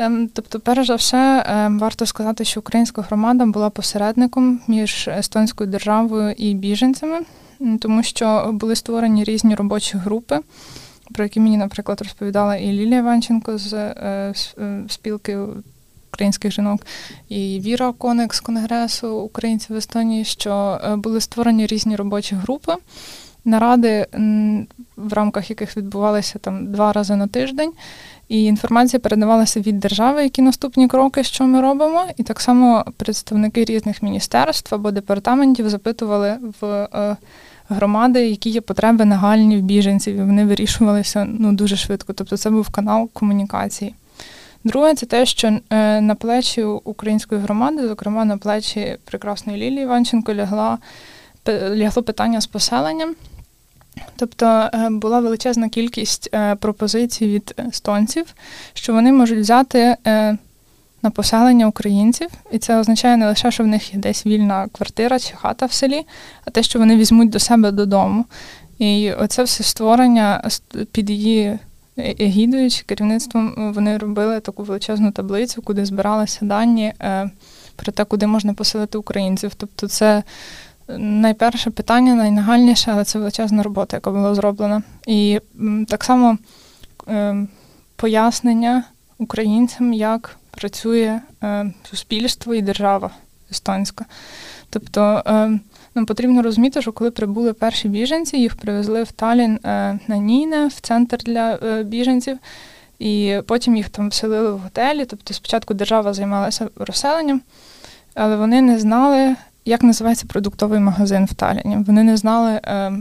Ем, 0.01 0.29
тобто, 0.34 0.60
перш 0.60 0.88
за 0.88 0.96
все, 0.96 1.43
ем, 1.48 1.79
варто 1.79 2.05
сказати, 2.05 2.46
що 2.46 2.60
українська 2.60 3.01
громада 3.01 3.46
була 3.46 3.70
посередником 3.70 4.60
між 4.67 5.08
естонською 5.08 5.70
державою 5.70 6.36
і 6.38 6.53
біженцями, 6.53 7.20
тому 7.79 8.03
що 8.03 8.50
були 8.53 8.75
створені 8.75 9.24
різні 9.24 9.55
робочі 9.55 9.98
групи, 9.98 10.39
про 11.13 11.24
які 11.24 11.39
мені, 11.39 11.58
наприклад, 11.58 12.01
розповідала 12.01 12.55
і 12.55 12.65
Лілія 12.65 13.01
Ванченко 13.01 13.58
з 13.58 13.74
е, 13.74 14.34
е, 14.58 14.84
спілки 14.89 15.38
українських 16.13 16.51
жінок, 16.51 16.86
і 17.29 17.62
Віра 17.65 17.91
Коник 17.98 18.34
з 18.34 18.39
Конгресу 18.39 19.15
українців 19.15 19.75
в 19.75 19.79
Естонії, 19.79 20.25
що 20.25 20.81
е, 20.84 20.96
були 20.96 21.22
створені 21.22 21.67
різні 21.67 21.96
робочі 21.96 22.36
групи. 22.36 22.74
Наради, 23.46 24.08
в 24.98 25.13
рамках 25.13 25.50
яких 25.50 25.77
відбувалися 25.77 26.39
там 26.39 26.72
два 26.72 26.93
рази 26.93 27.15
на 27.15 27.27
тиждень, 27.27 27.72
і 28.31 28.43
інформація 28.43 29.00
передавалася 29.00 29.59
від 29.59 29.79
держави, 29.79 30.23
які 30.23 30.41
наступні 30.41 30.88
кроки, 30.88 31.23
що 31.23 31.43
ми 31.43 31.61
робимо. 31.61 32.05
І 32.17 32.23
так 32.23 32.41
само 32.41 32.85
представники 32.97 33.65
різних 33.65 34.03
міністерств 34.03 34.75
або 34.75 34.91
департаментів 34.91 35.69
запитували 35.69 36.38
в 36.61 36.65
е, 36.65 37.17
громади, 37.69 38.29
які 38.29 38.50
є 38.50 38.61
потреби 38.61 39.05
нагальні 39.05 39.57
в 39.57 39.61
біженців, 39.61 40.15
і 40.15 40.21
вони 40.21 40.45
вирішувалися 40.45 41.27
ну, 41.39 41.53
дуже 41.53 41.75
швидко. 41.75 42.13
Тобто 42.13 42.38
це 42.38 42.50
був 42.50 42.69
канал 42.69 43.09
комунікації. 43.13 43.95
Друге, 44.63 44.95
це 44.95 45.05
те, 45.05 45.25
що 45.25 45.59
е, 45.69 46.01
на 46.01 46.15
плечі 46.15 46.63
української 46.63 47.41
громади, 47.41 47.88
зокрема 47.88 48.25
на 48.25 48.38
плечі 48.38 48.97
прекрасної 49.05 49.59
Лілії 49.59 49.83
Іванченко, 49.83 50.33
лягла, 50.33 50.77
лягло 51.50 52.03
питання 52.03 52.41
з 52.41 52.47
поселенням. 52.47 53.15
Тобто 54.15 54.45
е, 54.45 54.89
була 54.89 55.19
величезна 55.19 55.69
кількість 55.69 56.29
е, 56.33 56.55
пропозицій 56.55 57.27
від 57.27 57.55
естонців, 57.69 58.25
що 58.74 58.93
вони 58.93 59.12
можуть 59.12 59.39
взяти 59.39 59.95
на 61.03 61.10
поселення 61.10 61.67
українців, 61.67 62.29
і 62.51 62.57
це 62.57 62.79
означає 62.79 63.17
не 63.17 63.27
лише, 63.27 63.51
що 63.51 63.63
в 63.63 63.67
них 63.67 63.93
є 63.93 64.00
десь 64.00 64.25
вільна 64.25 64.67
квартира 64.71 65.19
чи 65.19 65.36
хата 65.36 65.65
в 65.65 65.71
селі, 65.71 66.05
а 66.45 66.51
те, 66.51 66.63
що 66.63 66.79
вони 66.79 66.95
візьмуть 66.95 67.29
до 67.29 67.39
себе 67.39 67.71
додому. 67.71 68.25
І 68.79 69.12
оце 69.12 69.43
все 69.43 69.63
створення 69.63 70.50
під 70.91 71.10
її 71.10 71.60
егідою 71.98 72.69
чи 72.69 72.83
керівництвом 72.83 73.74
вони 73.75 73.98
робили 73.98 74.39
таку 74.39 74.63
величезну 74.63 75.12
таблицю, 75.12 75.62
куди 75.62 75.86
збиралися 75.86 76.45
дані 76.45 76.93
е, 77.01 77.29
про 77.75 77.91
те, 77.91 78.05
куди 78.05 78.27
можна 78.27 78.53
поселити 78.53 78.98
українців. 78.98 79.51
Тобто, 79.57 79.88
це 79.88 80.24
найперше 80.98 81.69
питання, 81.69 82.15
найнагальніше, 82.15 82.91
але 82.91 83.03
це 83.03 83.19
величезна 83.19 83.63
робота, 83.63 83.98
яка 83.98 84.12
була 84.12 84.36
зроблена. 84.36 84.83
І 85.07 85.39
так 85.88 86.03
само 86.03 86.38
е, 87.07 87.48
пояснення 87.95 88.83
українцям, 89.17 89.93
як 89.93 90.38
працює 90.51 91.19
е, 91.43 91.74
суспільство 91.83 92.55
і 92.55 92.62
держава 92.62 93.12
естонська. 93.51 94.05
Тобто 94.69 95.24
нам 95.95 96.05
потрібно 96.05 96.41
розуміти, 96.41 96.81
що 96.81 96.91
коли 96.91 97.12
прибули 97.12 97.53
перші 97.53 97.88
біженці, 97.88 98.38
їх 98.38 98.55
привезли 98.55 99.03
в 99.03 99.12
Талін 99.12 99.60
е, 99.65 100.00
на 100.07 100.17
Ніне, 100.17 100.67
в 100.67 100.79
центр 100.79 101.17
для 101.17 101.60
е, 101.63 101.83
біженців, 101.83 102.38
і 103.00 103.38
потім 103.48 103.75
їх 103.75 103.89
там 103.89 104.10
вселили 104.10 104.51
в 104.51 104.57
готелі. 104.57 105.05
Тобто, 105.05 105.33
спочатку 105.33 105.74
держава 105.74 106.13
займалася 106.13 106.69
розселенням, 106.75 107.41
але 108.13 108.36
вони 108.36 108.62
не 108.62 108.79
знали, 108.79 109.36
як 109.65 109.84
називається 109.84 110.25
продуктовий 110.27 110.80
магазин 110.80 111.25
в 111.25 111.34
Таліні. 111.34 111.77
Вони 111.88 112.03
не 112.03 112.18
знали, 112.18 112.51
е, 112.63 112.94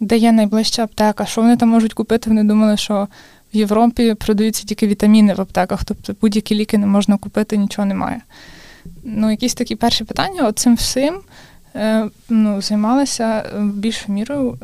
де 0.00 0.16
є 0.16 0.32
найближча 0.32 0.82
аптека, 0.82 1.26
що 1.26 1.42
вони 1.42 1.56
там 1.56 1.68
можуть 1.68 1.94
купити. 1.94 2.30
Вони 2.30 2.44
думали, 2.44 2.76
що 2.76 3.08
в 3.54 3.56
Європі 3.56 4.14
продаються 4.14 4.64
тільки 4.64 4.86
вітаміни 4.86 5.34
в 5.34 5.40
аптеках, 5.40 5.84
тобто 5.84 6.14
будь-які 6.20 6.54
ліки 6.54 6.78
не 6.78 6.86
можна 6.86 7.16
купити, 7.16 7.56
нічого 7.56 7.86
немає. 7.86 8.20
Ну, 9.04 9.30
якісь 9.30 9.54
такі 9.54 9.76
перші 9.76 10.04
питання, 10.04 10.48
оцим 10.48 10.74
всім 10.74 11.20
Е, 11.76 12.08
ну, 12.28 12.62
займалася 12.62 13.24
е, 13.24 13.60
більшою 13.60 14.14
мірою 14.14 14.58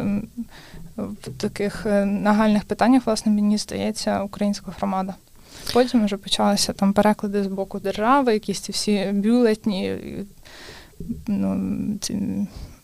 в 0.96 1.14
таких 1.36 1.86
е, 1.86 2.04
нагальних 2.04 2.64
питаннях, 2.64 3.06
власне, 3.06 3.32
мені 3.32 3.58
здається, 3.58 4.22
українська 4.22 4.72
громада. 4.78 5.14
Потім 5.72 6.04
вже 6.04 6.16
почалися 6.16 6.72
там 6.72 6.92
переклади 6.92 7.44
з 7.44 7.46
боку 7.46 7.78
держави, 7.78 8.32
якісь 8.32 8.60
ці 8.60 8.72
всі 8.72 9.10
бюлетні, 9.12 9.98
ну, 11.26 11.78
ці 12.00 12.18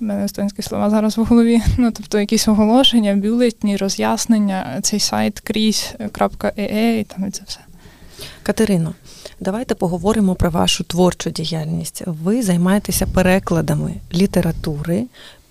мене 0.00 0.24
естонські 0.24 0.62
слова 0.62 0.90
зараз 0.90 1.18
в 1.18 1.24
голові. 1.24 1.60
Ну, 1.78 1.90
тобто 1.90 2.20
якісь 2.20 2.48
оголошення, 2.48 3.16
бюлетні, 3.16 3.76
роз'яснення, 3.76 4.80
цей 4.82 5.00
сайт 5.00 5.40
крізь.ee 5.40 6.98
і 7.00 7.04
там 7.04 7.28
і 7.28 7.30
це 7.30 7.42
все. 7.46 7.60
Катерино, 8.42 8.94
давайте 9.40 9.74
поговоримо 9.74 10.34
про 10.34 10.50
вашу 10.50 10.84
творчу 10.84 11.30
діяльність. 11.30 12.02
Ви 12.06 12.42
займаєтеся 12.42 13.06
перекладами 13.06 13.94
літератури, 14.14 15.04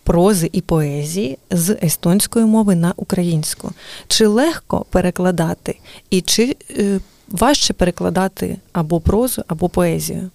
прози 0.04 0.50
і 0.54 0.62
поезії 0.62 1.38
з 1.52 1.78
естонської 1.84 2.46
мови 2.46 2.76
на 2.76 2.94
українську. 2.96 3.72
Чи 4.08 4.28
легко 4.28 4.86
перекладати, 4.90 5.80
і 6.10 6.22
чи 6.22 6.56
е, 6.78 7.00
важче 7.28 7.74
перекладати 7.74 8.58
або 8.74 9.00
прозу, 9.00 9.44
або 9.48 9.70
поезію? 9.70 10.30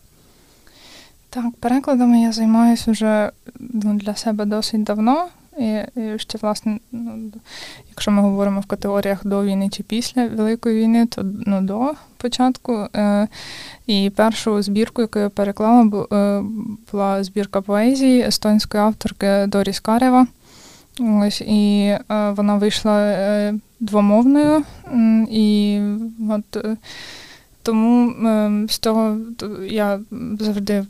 Так, 1.35 1.57
перекладами 1.61 2.23
я 2.23 2.33
займаюся 2.33 2.91
вже 2.91 3.31
ну, 3.59 3.95
для 3.95 4.15
себе 4.15 4.45
досить 4.45 4.83
давно. 4.83 5.27
І, 5.59 5.65
і 5.97 6.19
ще, 6.19 6.39
власне, 6.43 6.79
ну, 6.93 7.33
якщо 7.89 8.11
ми 8.11 8.23
говоримо 8.23 8.61
в 8.61 8.67
категоріях 8.67 9.27
до 9.27 9.45
війни 9.45 9.69
чи 9.69 9.83
після 9.83 10.27
Великої 10.27 10.81
війни, 10.81 11.07
то 11.07 11.23
ну, 11.47 11.61
до 11.61 11.93
початку. 12.17 12.87
Е, 12.97 13.29
І 13.87 14.11
першу 14.17 14.63
збірку, 14.63 15.03
яку 15.03 15.19
я 15.19 15.29
переклала, 15.29 16.07
е, 16.13 16.43
була 16.93 17.25
збірка 17.25 17.61
поезії 17.61 18.23
естонської 18.23 18.83
авторки 18.83 19.45
Доріс 19.47 19.81
Карева. 19.81 20.27
Ось, 21.01 21.41
І 21.41 21.97
е, 22.11 22.31
вона 22.31 22.57
вийшла 22.57 23.01
е, 23.01 23.55
двомовною. 23.81 24.65
І 25.31 25.81
от 26.31 26.57
е, 26.57 26.77
тому 27.63 28.11
е, 28.11 28.67
з 28.69 28.79
того 28.79 29.17
я 29.69 30.01
завжди 30.41 30.85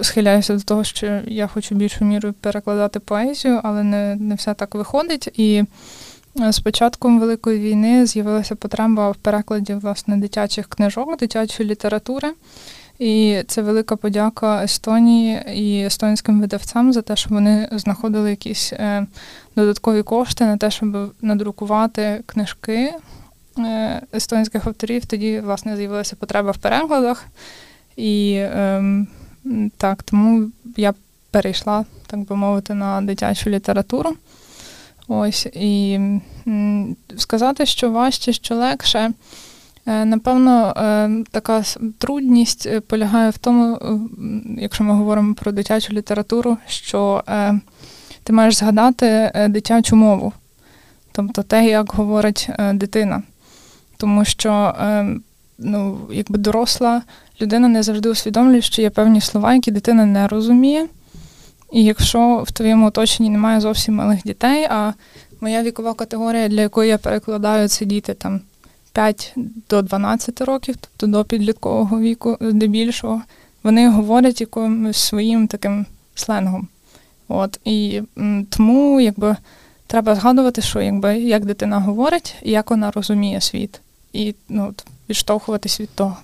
схиляюся 0.00 0.56
до 0.56 0.62
того, 0.62 0.84
що 0.84 1.20
я 1.26 1.46
хочу 1.46 1.74
більшу 1.74 2.04
мірою 2.04 2.34
перекладати 2.40 3.00
поезію, 3.00 3.60
але 3.62 3.82
не, 3.82 4.16
не 4.16 4.34
все 4.34 4.54
так 4.54 4.74
виходить. 4.74 5.28
І 5.38 5.64
е, 6.40 6.52
з 6.52 6.60
початком 6.60 7.20
Великої 7.20 7.60
війни 7.60 8.06
з'явилася 8.06 8.54
потреба 8.54 9.10
в 9.10 9.16
перекладі 9.16 9.74
власне 9.74 10.16
дитячих 10.16 10.68
книжок, 10.68 11.18
дитячої 11.18 11.68
літератури. 11.68 12.32
І 12.98 13.42
це 13.46 13.62
велика 13.62 13.96
подяка 13.96 14.64
Естонії 14.64 15.40
і 15.54 15.84
естонським 15.86 16.40
видавцям 16.40 16.92
за 16.92 17.02
те, 17.02 17.16
що 17.16 17.30
вони 17.30 17.68
знаходили 17.72 18.30
якісь 18.30 18.72
е, 18.72 19.06
додаткові 19.56 20.02
кошти 20.02 20.44
на 20.44 20.56
те, 20.56 20.70
щоб 20.70 21.14
надрукувати 21.22 22.22
книжки 22.26 22.92
естонських 24.14 24.66
авторів. 24.66 25.06
Тоді, 25.06 25.40
власне, 25.40 25.76
з'явилася 25.76 26.16
потреба 26.16 26.50
в 26.50 26.56
перекладах. 26.56 27.26
І 27.96 28.32
е, 28.34 28.82
так, 29.76 30.02
тому 30.02 30.50
я 30.76 30.94
перейшла, 31.30 31.84
так 32.06 32.20
би 32.20 32.36
мовити, 32.36 32.74
на 32.74 33.02
дитячу 33.02 33.50
літературу. 33.50 34.16
Ось, 35.08 35.46
І 35.46 36.00
сказати, 37.16 37.66
що 37.66 37.90
важче, 37.90 38.32
що 38.32 38.54
легше. 38.54 39.12
Е, 39.86 40.04
напевно, 40.04 40.74
е, 40.76 41.10
така 41.30 41.62
трудність 41.98 42.66
е, 42.66 42.80
полягає 42.80 43.30
в 43.30 43.38
тому, 43.38 43.78
якщо 44.58 44.84
ми 44.84 44.94
говоримо 44.94 45.34
про 45.34 45.52
дитячу 45.52 45.92
літературу, 45.92 46.58
що 46.66 47.22
ти 48.24 48.32
маєш 48.32 48.54
згадати 48.54 49.32
дитячу 49.48 49.96
мову, 49.96 50.32
тобто 51.12 51.42
те, 51.42 51.66
як 51.66 51.92
говорить 51.92 52.48
дитина. 52.72 53.22
Тому 54.02 54.24
що 54.24 54.74
ну, 55.58 55.98
якби 56.12 56.38
доросла 56.38 57.02
людина 57.40 57.68
не 57.68 57.82
завжди 57.82 58.08
усвідомлює, 58.08 58.60
що 58.60 58.82
є 58.82 58.90
певні 58.90 59.20
слова, 59.20 59.54
які 59.54 59.70
дитина 59.70 60.06
не 60.06 60.28
розуміє. 60.28 60.88
І 61.72 61.84
якщо 61.84 62.44
в 62.46 62.52
твоєму 62.52 62.86
оточенні 62.86 63.30
немає 63.30 63.60
зовсім 63.60 63.94
малих 63.94 64.22
дітей, 64.22 64.66
а 64.70 64.92
моя 65.40 65.62
вікова 65.62 65.94
категорія, 65.94 66.48
для 66.48 66.60
якої 66.60 66.90
я 66.90 66.98
перекладаю, 66.98 67.68
це 67.68 67.84
діти 67.84 68.14
там 68.14 68.40
5 68.92 69.34
до 69.70 69.82
12 69.82 70.40
років, 70.40 70.74
тобто 70.80 71.06
до 71.06 71.24
підліткового 71.24 72.00
віку, 72.00 72.36
здебільшого, 72.40 73.22
вони 73.62 73.90
говорять 73.90 74.40
якимось 74.40 74.96
своїм 74.96 75.46
таким 75.46 75.86
сленгом. 76.14 76.68
От, 77.28 77.60
І 77.64 78.02
тому 78.50 79.00
якби, 79.00 79.36
треба 79.86 80.14
згадувати, 80.14 80.62
що 80.62 80.80
якби, 80.80 81.18
як 81.18 81.44
дитина 81.44 81.80
говорить 81.80 82.34
і 82.42 82.50
як 82.50 82.70
вона 82.70 82.90
розуміє 82.90 83.40
світ. 83.40 83.80
І 84.12 84.34
ну, 84.48 84.74
відштовхуватись 85.08 85.80
від 85.80 85.90
того. 85.90 86.16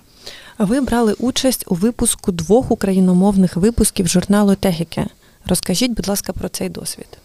Ви 0.57 0.81
брали 0.81 1.13
участь 1.13 1.65
у 1.67 1.75
випуску 1.75 2.31
двох 2.31 2.71
україномовних 2.71 3.55
випусків 3.57 4.07
журналу 4.07 4.55
Тегіке. 4.55 5.07
Розкажіть, 5.45 5.91
будь 5.91 6.07
ласка, 6.07 6.33
про 6.33 6.49
цей 6.49 6.69
досвід. 6.69 7.17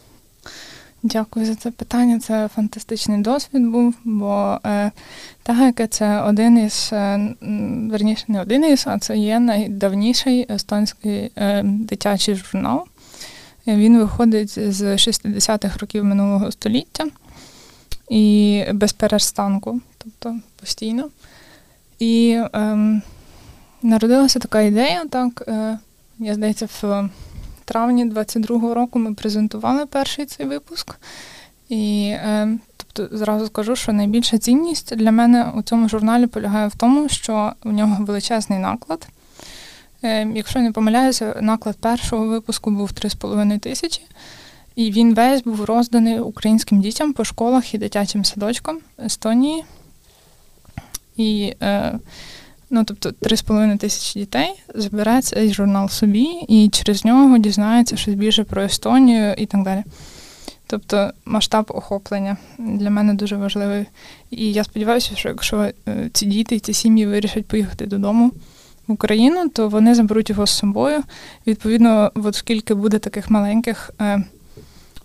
Дякую 1.07 1.47
за 1.47 1.55
це 1.55 1.71
питання. 1.71 2.19
Це 2.19 2.49
фантастичний 2.55 3.23
досвід 3.23 3.67
був, 3.67 3.95
бо 4.05 4.59
е, 4.67 4.91
Тегеке 5.43 5.87
це 5.87 6.21
один 6.21 6.59
із, 6.59 6.91
е, 6.93 7.35
верніше, 7.91 8.25
не 8.29 8.43
один 8.43 8.65
із, 8.65 8.85
а 8.87 8.99
це 8.99 9.17
є 9.17 9.41
найдавніший 9.41 10.47
естонський 10.51 11.31
е, 11.37 11.63
дитячий 11.63 12.35
журнал. 12.35 12.85
Він 13.67 13.99
виходить 13.99 14.75
з 14.75 14.83
60-х 14.83 15.79
років 15.79 16.05
минулого 16.05 16.53
століття 16.53 17.05
і 18.09 18.65
без 18.73 18.93
перестанку, 18.93 19.81
тобто 20.05 20.41
постійно. 20.61 21.09
І 21.99 22.41
ем, 22.53 23.03
Народилася 23.85 24.39
така 24.39 24.61
ідея, 24.61 25.05
так, 25.11 25.45
е, 25.49 25.79
я 26.19 26.35
здається, 26.35 26.67
в 26.67 27.09
травні 27.65 28.11
22-го 28.11 28.75
року 28.75 28.99
ми 28.99 29.15
презентували 29.15 29.87
перший 29.87 30.27
цей 30.27 30.47
випуск. 30.47 30.97
І 31.69 32.13
е, 32.15 32.59
тобто 32.77 33.17
зразу 33.17 33.47
скажу, 33.47 33.77
що 33.77 33.93
найбільша 33.93 34.39
цінність 34.39 34.97
для 34.97 35.13
мене 35.13 35.53
у 35.57 35.63
цьому 35.63 35.89
журналі 35.89 36.27
полягає 36.27 36.69
в 36.69 36.75
тому, 36.75 37.09
що 37.09 37.53
у 37.65 37.73
нього 37.73 38.05
величезний 38.05 38.59
наклад. 38.59 39.09
Е, 40.03 40.27
якщо 40.35 40.61
не 40.61 40.73
помиляюся, 40.73 41.39
наклад 41.41 41.77
першого 41.77 42.27
випуску 42.27 42.71
був 42.71 42.91
3,5 42.91 43.59
тисячі. 43.59 44.03
І 44.77 44.91
він 44.91 45.15
весь 45.15 45.43
був 45.43 45.65
розданий 45.65 46.21
українським 46.21 46.81
дітям 46.81 47.13
по 47.13 47.25
школах 47.25 47.75
і 47.75 47.79
дитячим 47.79 48.25
садочкам 48.25 48.79
Естонії. 49.05 49.65
І 51.17 51.55
е, 51.63 51.99
ну, 52.71 52.85
тобто 52.85 53.09
3,5 53.09 53.79
тисячі 53.79 54.21
дітей 54.21 54.55
забере 54.75 55.23
цей 55.23 55.55
журнал 55.55 55.89
собі 55.89 56.27
і 56.49 56.69
через 56.69 57.05
нього 57.05 57.39
дізнається 57.39 57.97
щось 57.97 58.15
більше 58.15 58.45
про 58.45 58.63
Естонію 58.63 59.35
і 59.39 59.47
так 59.47 59.63
далі. 59.63 59.85
Тобто 60.67 61.11
масштаб 61.25 61.65
охоплення 61.69 62.37
для 62.59 62.91
мене 62.91 63.15
дуже 63.15 63.37
важливий. 63.37 63.87
І 64.31 64.53
я 64.53 64.65
сподіваюся, 64.65 65.17
що 65.17 65.29
якщо 65.29 65.57
е, 65.59 65.73
ці 66.13 66.27
діти 66.27 66.57
і 66.57 66.61
ці 66.61 66.73
сім'ї 66.73 67.07
вирішать 67.07 67.47
поїхати 67.47 67.87
додому 67.87 68.33
в 68.87 68.93
Україну, 68.93 69.49
то 69.49 69.69
вони 69.69 69.95
заберуть 69.95 70.31
його 70.31 70.47
з 70.47 70.51
собою. 70.51 71.03
Відповідно, 71.47 72.13
от 72.15 72.35
скільки 72.35 72.75
буде 72.75 72.99
таких 72.99 73.31
маленьких 73.31 73.91
е, 74.01 74.25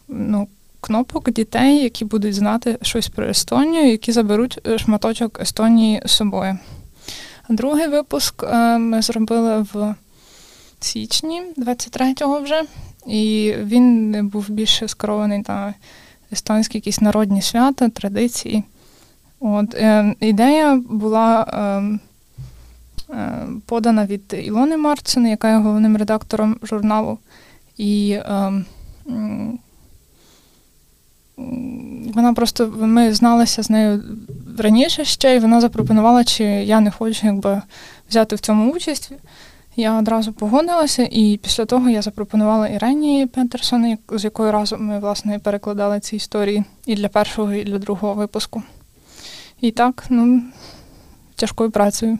ну, 0.07 0.47
кнопок 0.81 1.31
дітей, 1.31 1.83
які 1.83 2.05
будуть 2.05 2.35
знати 2.35 2.77
щось 2.81 3.07
про 3.07 3.25
Естонію, 3.25 3.91
які 3.91 4.11
заберуть 4.11 4.59
е, 4.67 4.77
шматочок 4.77 5.39
Естонії 5.41 6.01
з 6.05 6.11
собою. 6.11 6.57
Другий 7.49 7.87
випуск 7.87 8.43
ми 8.79 9.01
зробили 9.01 9.65
в 9.73 9.95
січні 10.79 11.41
23-го 11.57 12.39
вже. 12.39 12.63
І 13.07 13.53
він 13.63 14.27
був 14.27 14.49
більше 14.49 14.87
скерований 14.87 15.43
на 15.47 15.73
естонські 16.31 16.77
якісь 16.77 17.01
народні 17.01 17.41
свята, 17.41 17.89
традиції. 17.89 18.63
От, 19.39 19.73
е, 19.73 20.15
Ідея 20.19 20.81
була 20.89 21.41
е, 21.43 21.99
е, 23.13 23.47
подана 23.65 24.05
від 24.05 24.33
Ілони 24.43 24.77
Марцин, 24.77 25.27
яка 25.27 25.49
є 25.49 25.57
головним 25.57 25.97
редактором 25.97 26.57
журналу. 26.63 27.17
І 27.77 28.11
е, 28.11 28.51
вона 32.13 32.33
просто 32.33 32.73
ми 32.79 33.13
зналися 33.13 33.63
з 33.63 33.69
нею 33.69 34.03
раніше 34.57 35.05
ще, 35.05 35.35
і 35.35 35.39
вона 35.39 35.61
запропонувала, 35.61 36.23
чи 36.23 36.43
я 36.43 36.79
не 36.79 36.91
хочу 36.91 37.27
якби, 37.27 37.61
взяти 38.09 38.35
в 38.35 38.39
цьому 38.39 38.71
участь. 38.71 39.11
Я 39.75 39.99
одразу 39.99 40.33
погодилася, 40.33 41.07
і 41.11 41.39
після 41.43 41.65
того 41.65 41.89
я 41.89 42.01
запропонувала 42.01 42.67
Ірені 42.67 43.27
Петерсон, 43.27 43.97
з 44.11 44.23
якою 44.23 44.51
разом 44.51 44.85
ми 44.85 44.99
власне 44.99 45.39
перекладали 45.39 45.99
ці 45.99 46.15
історії 46.15 46.63
і 46.85 46.95
для 46.95 47.07
першого, 47.07 47.53
і 47.53 47.63
для 47.63 47.77
другого 47.77 48.13
випуску. 48.13 48.63
І 49.61 49.71
так, 49.71 50.05
ну, 50.09 50.43
тяжкою 51.35 51.71
працею. 51.71 52.19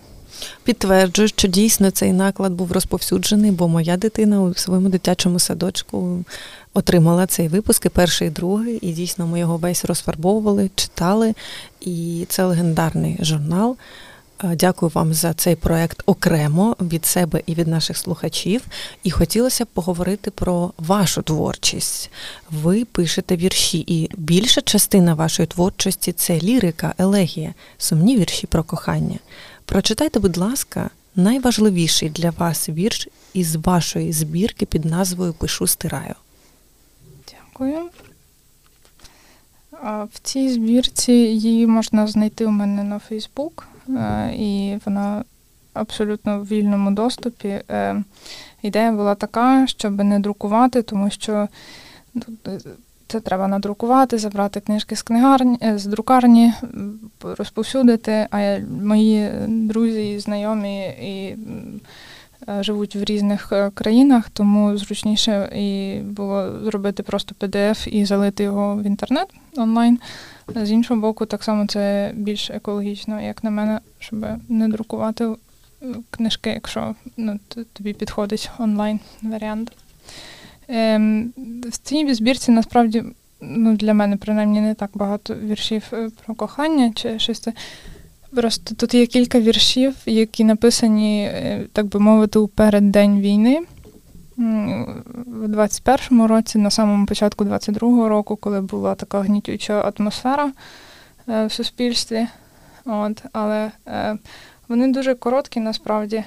Підтверджую, 0.64 1.28
що 1.28 1.48
дійсно 1.48 1.92
цей 1.92 2.14
наклад 2.14 2.52
був 2.52 2.72
розповсюджений, 2.72 3.52
бо 3.52 3.68
моя 3.68 3.98
дитина 3.98 4.42
у 4.42 4.54
своєму 4.54 4.90
дитячому 4.90 5.40
садочку 5.40 6.24
отримала 6.74 7.26
цей 7.26 7.48
випуск, 7.48 7.86
і 7.86 7.90
перший, 7.90 8.28
і 8.28 8.32
другий, 8.32 8.80
і 8.82 8.92
дійсно 8.92 9.28
ми 9.28 9.40
його 9.40 9.58
весь 9.58 9.86
розфарбовували, 9.86 10.70
читали. 10.76 11.34
І 11.82 12.26
це 12.30 12.46
легендарний 12.46 13.18
журнал. 13.22 13.78
Дякую 14.44 14.92
вам 14.96 15.14
за 15.14 15.34
цей 15.34 15.56
проект 15.56 16.04
окремо 16.06 16.76
від 16.82 17.06
себе 17.06 17.42
і 17.46 17.56
від 17.56 17.68
наших 17.68 17.98
слухачів. 17.98 18.62
І 19.04 19.12
хотілося 19.12 19.66
б 19.66 19.68
поговорити 19.68 20.32
про 20.32 20.74
вашу 20.78 21.22
творчість. 21.22 22.12
Ви 22.52 22.86
пишете 22.86 23.36
вірші, 23.36 23.84
і 23.88 24.10
більша 24.18 24.62
частина 24.62 25.14
вашої 25.14 25.48
творчості 25.48 26.12
це 26.12 26.40
лірика, 26.40 26.94
елегія, 26.98 27.54
сумні 27.78 28.18
вірші 28.18 28.48
про 28.48 28.64
кохання. 28.64 29.20
Прочитайте, 29.70 30.20
будь 30.20 30.38
ласка, 30.38 30.90
найважливіший 31.16 32.10
для 32.10 32.30
вас 32.30 32.70
вірш 32.70 33.08
із 33.34 33.56
вашої 33.56 34.14
збірки 34.14 34.66
під 34.66 34.86
назвою 34.86 35.34
Пишу 35.34 35.68
стираю. 35.68 36.16
Дякую. 37.32 37.90
В 40.14 40.20
цій 40.24 40.50
збірці 40.50 41.12
її 41.12 41.68
можна 41.68 42.08
знайти 42.08 42.46
у 42.46 42.50
мене 42.50 42.84
на 42.84 43.00
Фейсбук. 43.00 43.68
Е, 43.90 44.34
і 44.38 44.80
вона 44.86 45.24
абсолютно 45.74 46.40
в 46.40 46.48
вільному 46.48 46.92
доступі. 46.92 47.62
Е, 47.70 48.04
ідея 48.62 48.92
була 48.92 49.16
така, 49.16 49.68
щоб 49.68 50.04
не 50.04 50.20
друкувати, 50.20 50.82
тому 50.82 51.10
що 51.10 51.48
ну, 52.14 52.24
це 53.12 53.20
треба 53.20 53.48
надрукувати, 53.48 54.18
забрати 54.18 54.60
книжки 54.60 54.96
з 54.96 55.02
книгарні, 55.02 55.58
е, 55.64 55.78
з 55.78 55.86
друкарні, 55.86 56.54
розповсюдити. 57.22 58.28
А 58.32 58.58
мої 58.84 59.32
друзі 59.48 60.12
і 60.12 60.20
знайомі 60.20 60.88
і 60.88 61.36
живуть 62.60 62.96
в 62.96 63.04
різних 63.04 63.54
країнах, 63.74 64.30
тому 64.30 64.78
зручніше 64.78 65.52
і 65.56 66.00
було 66.00 66.60
зробити 66.64 67.04
просто 67.04 67.36
PDF 67.40 67.90
і 67.90 68.06
залити 68.06 68.44
його 68.44 68.76
в 68.76 68.84
інтернет 68.84 69.28
онлайн. 69.58 70.00
З 70.56 70.72
іншого 70.72 71.02
боку, 71.02 71.26
так 71.26 71.44
само 71.44 71.68
це 71.68 72.12
більш 72.14 72.50
екологічно, 72.50 73.22
як 73.22 73.44
на 73.44 73.50
мене, 73.50 73.80
щоб 74.00 74.26
не 74.50 74.68
друкувати 74.68 75.26
е, 75.26 75.36
книжки, 76.10 76.50
якщо 76.50 76.96
ну, 77.18 77.40
тобі 77.74 77.94
підходить 77.94 78.52
онлайн 78.60 79.00
варіант. 79.22 79.72
Ем, 80.70 81.34
В 81.66 81.78
цій 81.78 82.14
збірці 82.14 82.52
насправді 82.52 83.04
ну, 83.42 83.76
для 83.76 83.94
мене 83.94 84.18
принаймні 84.18 84.62
не 84.62 84.74
так 84.74 84.90
багато 84.94 85.36
віршів 85.36 85.84
е, 85.94 86.10
про 86.26 86.36
кохання 86.36 86.92
чи 86.96 87.20
щось. 87.20 87.40
це. 87.40 87.54
Просто 88.36 88.76
тут 88.76 88.94
є 88.94 89.06
кілька 89.06 89.40
віршів, 89.40 89.96
які 90.06 90.44
написані, 90.44 91.24
е, 91.24 91.66
так 91.74 91.86
би 91.86 92.00
мовити, 92.00 92.40
у 92.40 92.48
переддень 92.48 93.20
війни 93.22 93.62
в 94.38 95.46
21-му 95.46 96.28
році, 96.28 96.58
на 96.58 96.72
самому 96.72 97.06
початку 97.06 97.44
22-го 97.44 98.10
року, 98.10 98.36
коли 98.36 98.62
була 98.62 98.96
така 98.96 99.20
гнітюча 99.20 99.94
атмосфера 99.98 100.52
е, 101.30 101.46
в 101.46 101.52
суспільстві. 101.52 102.28
От, 102.86 103.24
Але 103.32 103.72
вони 104.68 104.88
дуже 104.88 105.16
короткі 105.16 105.60
насправді. 105.60 106.24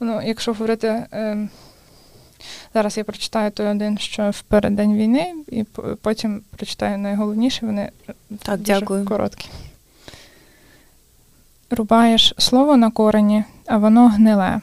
Ну, 0.00 0.22
Якщо 0.24 0.52
говорити, 0.52 0.88
е, 0.88 1.48
зараз 2.74 2.96
я 2.96 3.04
прочитаю 3.04 3.50
той 3.50 3.66
один, 3.66 3.98
що 3.98 4.30
в 4.30 4.42
переддень 4.42 4.96
війни, 4.96 5.34
і 5.48 5.64
потім 6.02 6.42
прочитаю 6.56 6.98
найголовніше, 6.98 7.66
вони 7.66 7.90
так, 8.42 8.58
дуже 8.60 8.80
дякую. 8.80 9.04
короткі. 9.04 9.48
Рубаєш 11.70 12.34
слово 12.38 12.76
на 12.76 12.90
корені, 12.90 13.44
а 13.66 13.76
воно 13.76 14.08
гниле 14.08 14.60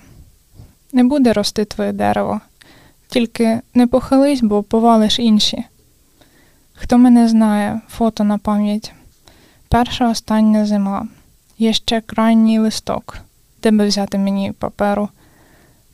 не 0.94 1.04
буде 1.04 1.34
рости 1.34 1.66
твоє 1.66 1.92
дерево, 1.92 2.42
тільки 3.08 3.62
не 3.74 3.88
похились, 3.88 4.42
бо 4.42 4.64
повалиш 4.64 5.20
інші. 5.20 5.64
Хто 6.74 6.98
мене 6.98 7.28
знає, 7.28 7.82
фото 7.90 8.24
на 8.24 8.38
пам'ять. 8.38 8.94
Перша 9.70 10.10
остання 10.10 10.66
зима, 10.66 11.08
є 11.58 11.74
ще 11.74 12.02
крайній 12.02 12.60
листок, 12.60 13.18
де 13.64 13.72
би 13.72 13.88
взяти 13.88 14.18
мені 14.18 14.52
паперу. 14.52 15.10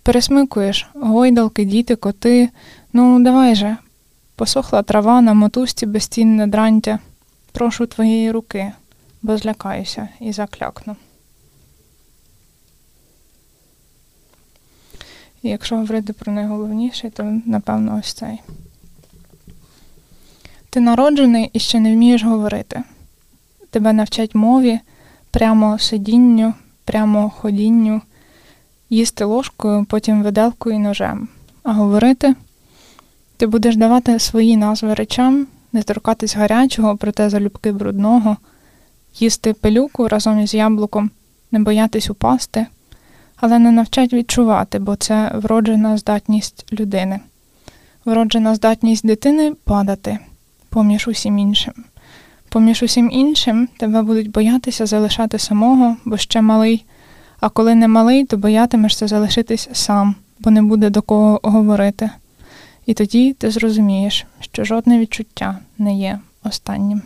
Пересмикуєш, 0.05 0.87
гойдалки, 0.93 1.65
діти, 1.65 1.95
коти. 1.95 2.49
Ну, 2.93 3.23
давай 3.23 3.55
же. 3.55 3.77
Посохла 4.35 4.83
трава 4.83 5.21
на 5.21 5.33
мотузці 5.33 5.85
безцінне 5.85 6.47
дрантя. 6.47 6.99
Прошу 7.51 7.85
твоєї 7.85 8.31
руки, 8.31 8.71
бо 9.21 9.37
злякаюся 9.37 10.09
і 10.19 10.31
заклякну. 10.31 10.95
І 15.43 15.49
якщо 15.49 15.75
говорити 15.75 16.13
про 16.13 16.33
найголовніше, 16.33 17.09
то 17.09 17.41
напевно 17.45 17.99
ось 17.99 18.13
цей. 18.13 18.41
Ти 20.69 20.79
народжений 20.79 21.49
і 21.53 21.59
ще 21.59 21.79
не 21.79 21.93
вмієш 21.93 22.23
говорити. 22.23 22.83
Тебе 23.69 23.93
навчать 23.93 24.35
мові, 24.35 24.79
прямо 25.31 25.79
сидінню, 25.79 26.53
прямо 26.83 27.29
ходінню, 27.29 28.01
їсти 28.89 29.25
ложкою, 29.25 29.85
потім 29.89 30.23
виделкою 30.23 30.75
і 30.75 30.79
ножем. 30.79 31.27
А 31.63 31.73
говорити 31.73 32.35
ти 33.37 33.47
будеш 33.47 33.75
давати 33.75 34.19
свої 34.19 34.57
назви 34.57 34.93
речам, 34.93 35.47
не 35.73 35.83
торкатись 35.83 36.35
гарячого, 36.35 36.97
проте 36.97 37.29
залюбки 37.29 37.71
брудного, 37.71 38.37
їсти 39.19 39.53
пилюку 39.53 40.07
разом 40.07 40.39
із 40.39 40.53
яблуком, 40.53 41.11
не 41.51 41.59
боятись 41.59 42.09
упасти 42.09 42.65
але 43.35 43.59
не 43.59 43.71
навчать 43.71 44.13
відчувати, 44.13 44.79
бо 44.79 44.95
це 44.95 45.31
вроджена 45.35 45.97
здатність 45.97 46.73
людини. 46.73 47.19
Вроджена 48.05 48.55
здатність 48.55 49.07
дитини 49.07 49.53
падати 49.63 50.19
поміж 50.69 51.07
усім 51.07 51.39
іншим. 51.39 51.73
Поміж 52.49 52.83
усім 52.83 53.11
іншим 53.11 53.67
тебе 53.77 54.01
будуть 54.01 54.31
боятися 54.31 54.85
залишати 54.85 55.39
самого, 55.39 55.97
бо 56.05 56.17
ще 56.17 56.41
малий, 56.41 56.85
а 57.39 57.49
коли 57.49 57.75
не 57.75 57.87
малий, 57.87 58.25
то 58.25 58.37
боятимешся 58.37 59.07
залишитись 59.07 59.69
сам, 59.73 60.15
бо 60.39 60.51
не 60.51 60.61
буде 60.61 60.89
до 60.89 61.01
кого 61.01 61.39
говорити. 61.43 62.09
І 62.85 62.93
тоді 62.93 63.33
ти 63.33 63.51
зрозумієш, 63.51 64.25
що 64.39 64.63
жодне 64.63 64.99
відчуття 64.99 65.59
не 65.77 65.97
є 65.97 66.19
останнім. 66.43 67.01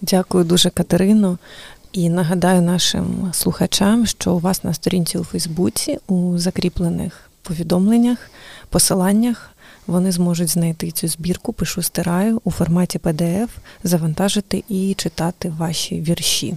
Дякую 0.00 0.44
дуже, 0.44 0.70
Катерино. 0.70 1.38
І 1.92 2.08
нагадаю 2.08 2.62
нашим 2.62 3.30
слухачам, 3.32 4.06
що 4.06 4.34
у 4.34 4.38
вас 4.38 4.64
на 4.64 4.74
сторінці 4.74 5.18
у 5.18 5.24
Фейсбуці 5.24 5.98
у 6.06 6.38
закріплених 6.38 7.30
повідомленнях, 7.42 8.30
посиланнях 8.68 9.50
вони 9.86 10.12
зможуть 10.12 10.48
знайти 10.48 10.90
цю 10.90 11.08
збірку, 11.08 11.52
пишу 11.52 11.82
стираю 11.82 12.40
у 12.44 12.50
форматі 12.50 12.98
PDF, 12.98 13.48
завантажити 13.84 14.64
і 14.68 14.94
читати 14.94 15.52
ваші 15.58 16.00
вірші. 16.00 16.56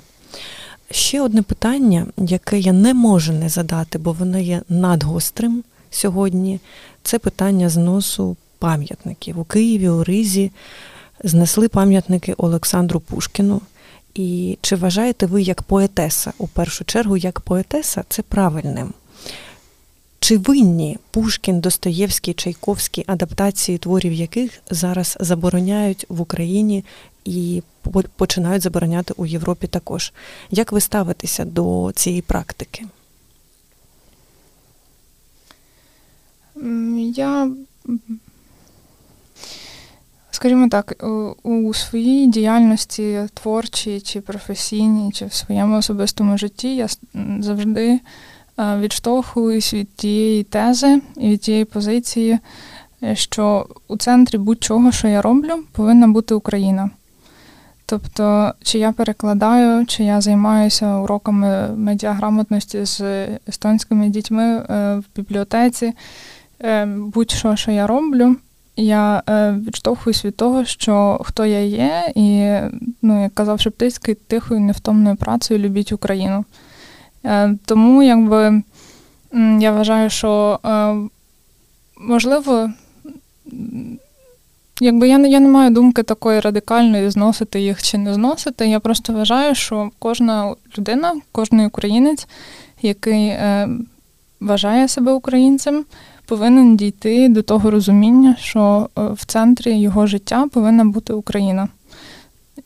Ще 0.91 1.21
одне 1.21 1.41
питання, 1.41 2.07
яке 2.17 2.59
я 2.59 2.73
не 2.73 2.93
можу 2.93 3.33
не 3.33 3.49
задати, 3.49 3.97
бо 3.97 4.11
воно 4.11 4.39
є 4.39 4.61
надгострим 4.69 5.63
сьогодні, 5.89 6.59
це 7.03 7.19
питання 7.19 7.69
зносу 7.69 8.37
пам'ятників. 8.59 9.39
У 9.39 9.43
Києві, 9.43 9.89
у 9.89 10.03
Ризі 10.03 10.51
знесли 11.23 11.67
пам'ятники 11.67 12.33
Олександру 12.33 12.99
Пушкіну. 12.99 13.61
І 14.15 14.57
чи 14.61 14.75
вважаєте 14.75 15.25
ви 15.25 15.41
як 15.41 15.63
поетеса, 15.63 16.33
у 16.37 16.47
першу 16.47 16.85
чергу, 16.85 17.17
як 17.17 17.39
поетеса, 17.39 18.03
це 18.09 18.21
правильним? 18.21 18.93
Чи 20.19 20.37
винні 20.37 20.97
Пушкін, 21.11 21.59
Достоєвський, 21.59 22.33
Чайковський, 22.33 23.03
адаптації 23.07 23.77
творів 23.77 24.13
яких 24.13 24.51
зараз 24.69 25.17
забороняють 25.19 26.05
в 26.09 26.21
Україні 26.21 26.85
і 27.29 27.63
починають 28.15 28.63
забороняти 28.63 29.13
у 29.17 29.25
Європі 29.25 29.67
також? 29.67 30.13
Як 30.51 30.71
ви 30.71 30.81
ставитеся 30.81 31.45
до 31.45 31.91
цієї 31.95 32.21
практики? 32.21 32.85
Я, 37.15 37.51
скажімо 40.31 40.69
так, 40.69 41.05
у 41.43 41.73
своїй 41.73 42.27
діяльності 42.27 43.19
творчій 43.33 44.01
чи 44.01 44.21
професійній, 44.21 45.11
чи 45.11 45.25
в 45.25 45.33
своєму 45.33 45.77
особистому 45.77 46.37
житті 46.37 46.75
я 46.75 46.87
завжди 47.39 47.99
відштовхуюсь 48.57 49.73
від 49.73 49.95
тієї 49.95 50.43
тези 50.43 51.01
і 51.17 51.29
від 51.29 51.41
тієї 51.41 51.65
позиції, 51.65 52.39
що 53.13 53.67
у 53.87 53.97
центрі 53.97 54.37
будь-чого, 54.37 54.91
що 54.91 55.07
я 55.07 55.21
роблю, 55.21 55.63
повинна 55.71 56.07
бути 56.07 56.33
Україна. 56.33 56.89
Тобто, 57.89 58.53
чи 58.63 58.79
я 58.79 58.91
перекладаю, 58.91 59.85
чи 59.85 60.03
я 60.03 60.21
займаюся 60.21 60.97
уроками 60.97 61.69
медіаграмотності 61.75 62.85
з 62.85 63.01
естонськими 63.47 64.09
дітьми 64.09 64.43
е, 64.43 64.95
в 64.95 65.03
бібліотеці, 65.15 65.93
е, 66.61 66.85
будь-що, 66.85 67.55
що 67.55 67.71
я 67.71 67.87
роблю, 67.87 68.35
я 68.75 69.23
е, 69.29 69.51
відштовхуюсь 69.51 70.25
від 70.25 70.37
того, 70.37 70.65
що 70.65 71.19
хто 71.23 71.45
я 71.45 71.59
є, 71.59 72.11
і, 72.15 72.55
ну, 73.01 73.23
як 73.23 73.33
казав 73.33 73.59
Шептицький, 73.59 74.15
тихою, 74.15 74.59
невтомною 74.59 75.15
працею 75.15 75.59
любіть 75.59 75.91
Україну. 75.91 76.45
Тому, 77.65 78.03
якби 78.03 78.63
я 79.59 79.71
вважаю, 79.71 80.09
що 80.09 80.59
можливо. 81.97 82.69
Якби 84.81 85.09
я 85.09 85.17
не 85.17 85.29
я 85.29 85.39
не 85.39 85.49
маю 85.49 85.71
думки 85.71 86.03
такої 86.03 86.39
радикальної 86.39 87.09
зносити 87.09 87.61
їх 87.61 87.83
чи 87.83 87.97
не 87.97 88.13
зносити. 88.13 88.67
Я 88.67 88.79
просто 88.79 89.13
вважаю, 89.13 89.55
що 89.55 89.89
кожна 89.99 90.55
людина, 90.77 91.13
кожен 91.31 91.59
українець, 91.59 92.27
який 92.81 93.27
е, 93.27 93.69
вважає 94.39 94.87
себе 94.87 95.11
українцем, 95.11 95.85
повинен 96.25 96.77
дійти 96.77 97.29
до 97.29 97.41
того 97.41 97.71
розуміння, 97.71 98.35
що 98.39 98.89
е, 98.97 99.01
в 99.01 99.25
центрі 99.25 99.79
його 99.79 100.07
життя 100.07 100.47
повинна 100.53 100.85
бути 100.85 101.13
Україна. 101.13 101.67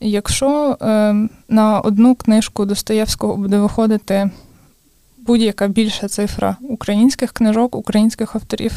Якщо 0.00 0.76
е, 0.80 1.14
на 1.48 1.80
одну 1.80 2.14
книжку 2.14 2.64
Достоєвського 2.64 3.36
буде 3.36 3.58
виходити 3.58 4.30
будь-яка 5.26 5.68
більша 5.68 6.08
цифра 6.08 6.56
українських 6.68 7.32
книжок, 7.32 7.76
українських 7.76 8.36
авторів, 8.36 8.72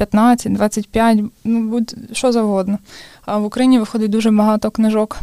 15, 0.00 0.52
25, 0.52 1.18
ну 1.44 1.68
будь 1.68 1.94
що 2.12 2.32
завгодно. 2.32 2.78
А 3.24 3.38
в 3.38 3.44
Україні 3.44 3.78
виходить 3.78 4.10
дуже 4.10 4.30
багато 4.30 4.70
книжок 4.70 5.20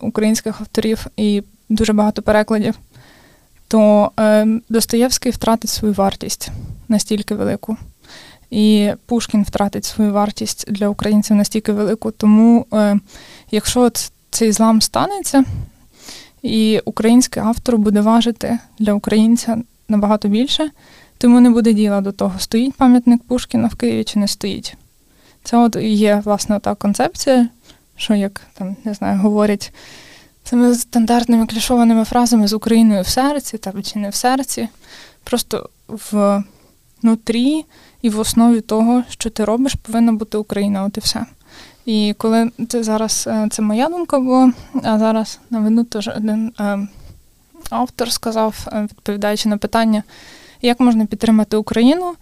українських 0.00 0.60
авторів 0.60 1.06
і 1.16 1.42
дуже 1.68 1.92
багато 1.92 2.22
перекладів. 2.22 2.74
То 3.68 4.10
е, 4.20 4.46
Достоєвський 4.68 5.32
втратить 5.32 5.70
свою 5.70 5.94
вартість 5.94 6.50
настільки 6.88 7.34
велику. 7.34 7.76
І 8.50 8.92
Пушкін 9.06 9.42
втратить 9.42 9.84
свою 9.84 10.12
вартість 10.12 10.72
для 10.72 10.88
українців 10.88 11.36
настільки 11.36 11.72
велику. 11.72 12.10
Тому, 12.10 12.66
е, 12.72 12.98
якщо 13.50 13.90
цей 14.30 14.52
злам 14.52 14.80
станеться, 14.80 15.44
і 16.42 16.80
український 16.84 17.42
автор 17.42 17.78
буде 17.78 18.00
важити 18.00 18.58
для 18.78 18.92
українця 18.92 19.62
набагато 19.88 20.28
більше, 20.28 20.70
тому 21.20 21.40
не 21.40 21.50
буде 21.50 21.72
діла 21.72 22.00
до 22.00 22.12
того, 22.12 22.38
стоїть 22.38 22.74
пам'ятник 22.74 23.22
Пушкіна 23.22 23.68
в 23.68 23.74
Києві 23.74 24.04
чи 24.04 24.18
не 24.18 24.28
стоїть. 24.28 24.76
Це 25.44 25.56
от 25.56 25.76
є, 25.76 26.22
власне, 26.24 26.60
та 26.60 26.74
концепція, 26.74 27.48
що, 27.96 28.14
як 28.14 28.40
там, 28.54 28.76
не 28.84 28.94
знаю, 28.94 29.20
говорять 29.20 29.72
цими 30.44 30.74
стандартними 30.74 31.46
клішованими 31.46 32.04
фразами 32.04 32.48
з 32.48 32.52
Україною 32.52 33.02
в 33.02 33.06
серці, 33.06 33.58
там, 33.58 33.82
чи 33.82 33.98
не 33.98 34.08
в 34.08 34.14
серці, 34.14 34.68
просто 35.24 35.70
в 35.88 36.42
нутрі 37.02 37.64
і 38.02 38.10
в 38.10 38.18
основі 38.18 38.60
того, 38.60 39.02
що 39.08 39.30
ти 39.30 39.44
робиш, 39.44 39.74
повинна 39.74 40.12
бути 40.12 40.38
Україна, 40.38 40.84
от 40.84 40.96
і 40.96 41.00
все. 41.00 41.26
І 41.86 42.14
коли 42.18 42.50
це 42.68 42.82
зараз 42.82 43.24
е, 43.26 43.48
це 43.50 43.62
моя 43.62 43.88
думка 43.88 44.20
була, 44.20 44.52
а 44.82 44.98
зараз 44.98 45.38
наведу 45.50 45.84
теж 45.84 46.08
один 46.08 46.52
е, 46.60 46.88
автор 47.70 48.12
сказав, 48.12 48.66
е, 48.72 48.82
відповідаючи 48.82 49.48
на 49.48 49.56
питання, 49.56 50.02
як 50.62 50.80
можна 50.80 51.06
підтримати 51.06 51.56
Україну, 51.56 52.14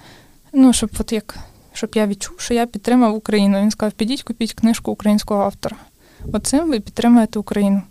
ну, 0.53 0.73
щоб 0.73 0.91
от 1.01 1.13
як, 1.13 1.39
щоб 1.73 1.91
я 1.95 2.07
відчув, 2.07 2.41
що 2.41 2.55
я 2.55 2.67
підтримав 2.67 3.15
Україну. 3.15 3.61
Він 3.61 3.71
сказав, 3.71 3.93
підіть, 3.93 4.23
купіть 4.23 4.53
книжку 4.53 4.91
українського 4.91 5.43
автора. 5.43 5.77
Оцим 6.33 6.69
ви 6.69 6.81
підтримуєте 6.81 7.39
Україну. 7.39 7.83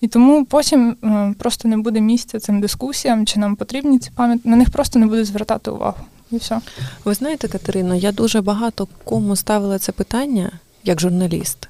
І 0.00 0.08
тому 0.08 0.44
потім 0.44 0.96
е, 1.04 1.34
просто 1.38 1.68
не 1.68 1.76
буде 1.76 2.00
місця 2.00 2.40
цим 2.40 2.60
дискусіям, 2.60 3.26
чи 3.26 3.40
нам 3.40 3.56
потрібні 3.56 3.98
ці 3.98 4.10
пам'ятники, 4.10 4.48
на 4.48 4.56
них 4.56 4.70
просто 4.70 4.98
не 4.98 5.06
буде 5.06 5.24
звертати 5.24 5.70
увагу. 5.70 5.98
І 6.30 6.36
все. 6.36 6.60
Ви 7.04 7.14
знаєте, 7.14 7.48
Катерино, 7.48 7.94
я 7.94 8.12
дуже 8.12 8.40
багато 8.40 8.88
кому 9.04 9.36
ставила 9.36 9.78
це 9.78 9.92
питання 9.92 10.52
як 10.84 11.00
журналіст. 11.00 11.68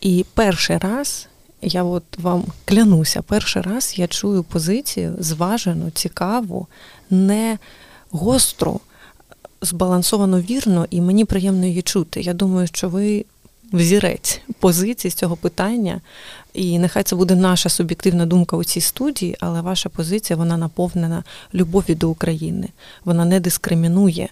І 0.00 0.24
перший 0.34 0.78
раз 0.78 1.28
я 1.64 1.84
от 1.84 2.18
вам 2.18 2.44
клянуся, 2.64 3.22
перший 3.22 3.62
раз 3.62 3.94
я 3.96 4.06
чую 4.06 4.42
позицію 4.42 5.16
зважену, 5.18 5.90
цікаву, 5.90 6.66
не 7.10 7.58
гостру, 8.10 8.80
збалансовано 9.62 10.40
вірно, 10.40 10.86
і 10.90 11.00
мені 11.00 11.24
приємно 11.24 11.66
її 11.66 11.82
чути. 11.82 12.20
Я 12.20 12.32
думаю, 12.32 12.66
що 12.66 12.88
ви 12.88 13.24
взірець 13.72 14.40
позиції 14.60 15.10
з 15.10 15.14
цього 15.14 15.36
питання. 15.36 16.00
І 16.54 16.78
нехай 16.78 17.02
це 17.02 17.16
буде 17.16 17.34
наша 17.34 17.68
суб'єктивна 17.68 18.26
думка 18.26 18.56
у 18.56 18.64
цій 18.64 18.80
студії, 18.80 19.36
але 19.40 19.60
ваша 19.60 19.88
позиція 19.88 20.36
вона 20.36 20.56
наповнена 20.56 21.24
любов'ю 21.54 21.96
до 21.96 22.10
України. 22.10 22.68
Вона 23.04 23.24
не 23.24 23.40
дискримінує 23.40 24.28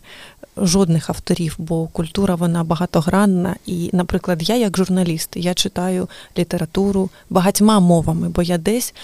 жодних 0.56 1.10
авторів, 1.10 1.54
бо 1.58 1.86
культура 1.86 2.34
вона 2.34 2.64
багатогранна. 2.64 3.56
І, 3.66 3.90
наприклад, 3.92 4.48
я 4.48 4.56
як 4.56 4.76
журналіст 4.76 5.30
я 5.34 5.54
читаю 5.54 6.08
літературу 6.38 7.10
багатьма 7.30 7.80
мовами, 7.80 8.28
бо 8.28 8.42
я 8.42 8.58
десь 8.58 8.94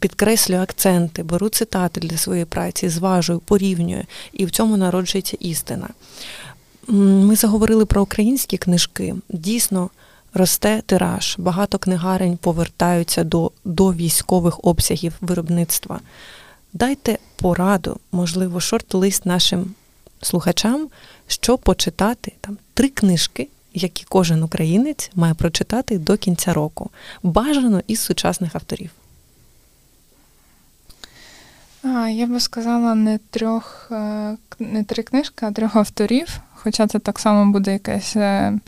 підкреслюю 0.00 0.60
акценти, 0.62 1.22
беру 1.22 1.48
цитати 1.48 2.00
для 2.00 2.16
своєї 2.16 2.44
праці, 2.44 2.88
зважую, 2.88 3.38
порівнюю, 3.38 4.04
і 4.32 4.46
в 4.46 4.50
цьому 4.50 4.76
народжується 4.76 5.36
істина. 5.40 5.88
Ми 6.88 7.36
заговорили 7.36 7.86
про 7.86 8.02
українські 8.02 8.56
книжки. 8.56 9.14
Дійсно. 9.28 9.90
Росте 10.34 10.82
тираж, 10.86 11.36
багато 11.38 11.78
книгарень 11.78 12.36
повертаються 12.36 13.24
до 13.24 13.50
до 13.64 13.92
військових 13.92 14.64
обсягів 14.64 15.12
виробництва. 15.20 16.00
Дайте 16.72 17.18
пораду, 17.36 18.00
можливо, 18.12 18.60
шорт-лист 18.60 19.26
нашим 19.26 19.74
слухачам, 20.22 20.88
що 21.26 21.58
почитати 21.58 22.32
там 22.40 22.58
три 22.74 22.88
книжки, 22.88 23.48
які 23.74 24.04
кожен 24.08 24.42
українець 24.42 25.10
має 25.14 25.34
прочитати 25.34 25.98
до 25.98 26.16
кінця 26.16 26.52
року. 26.52 26.90
Бажано 27.22 27.82
із 27.86 28.00
сучасних 28.00 28.54
авторів. 28.54 28.90
А, 31.82 32.08
Я 32.08 32.26
би 32.26 32.40
сказала 32.40 32.94
не 32.94 33.18
трьох, 33.30 33.88
е, 33.90 34.36
не 34.58 34.84
три 34.84 35.02
книжки, 35.02 35.46
а 35.46 35.52
трьох 35.52 35.76
авторів. 35.76 36.40
Хоча 36.54 36.86
це 36.86 36.98
так 36.98 37.18
само 37.18 37.52
буде 37.52 37.72
якесь 37.72 38.16
е, 38.16 38.58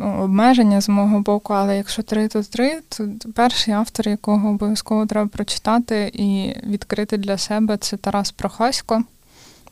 обмеження 0.00 0.80
з 0.80 0.88
мого 0.88 1.20
боку, 1.20 1.52
але 1.52 1.76
якщо 1.76 2.02
три, 2.02 2.28
то 2.28 2.42
три, 2.42 2.80
то 2.88 3.08
перший 3.34 3.74
автор, 3.74 4.08
якого 4.08 4.48
обов'язково 4.48 5.06
треба 5.06 5.28
прочитати 5.28 6.10
і 6.14 6.54
відкрити 6.66 7.16
для 7.16 7.38
себе, 7.38 7.76
це 7.76 7.96
Тарас 7.96 8.30
Прохасько 8.30 9.02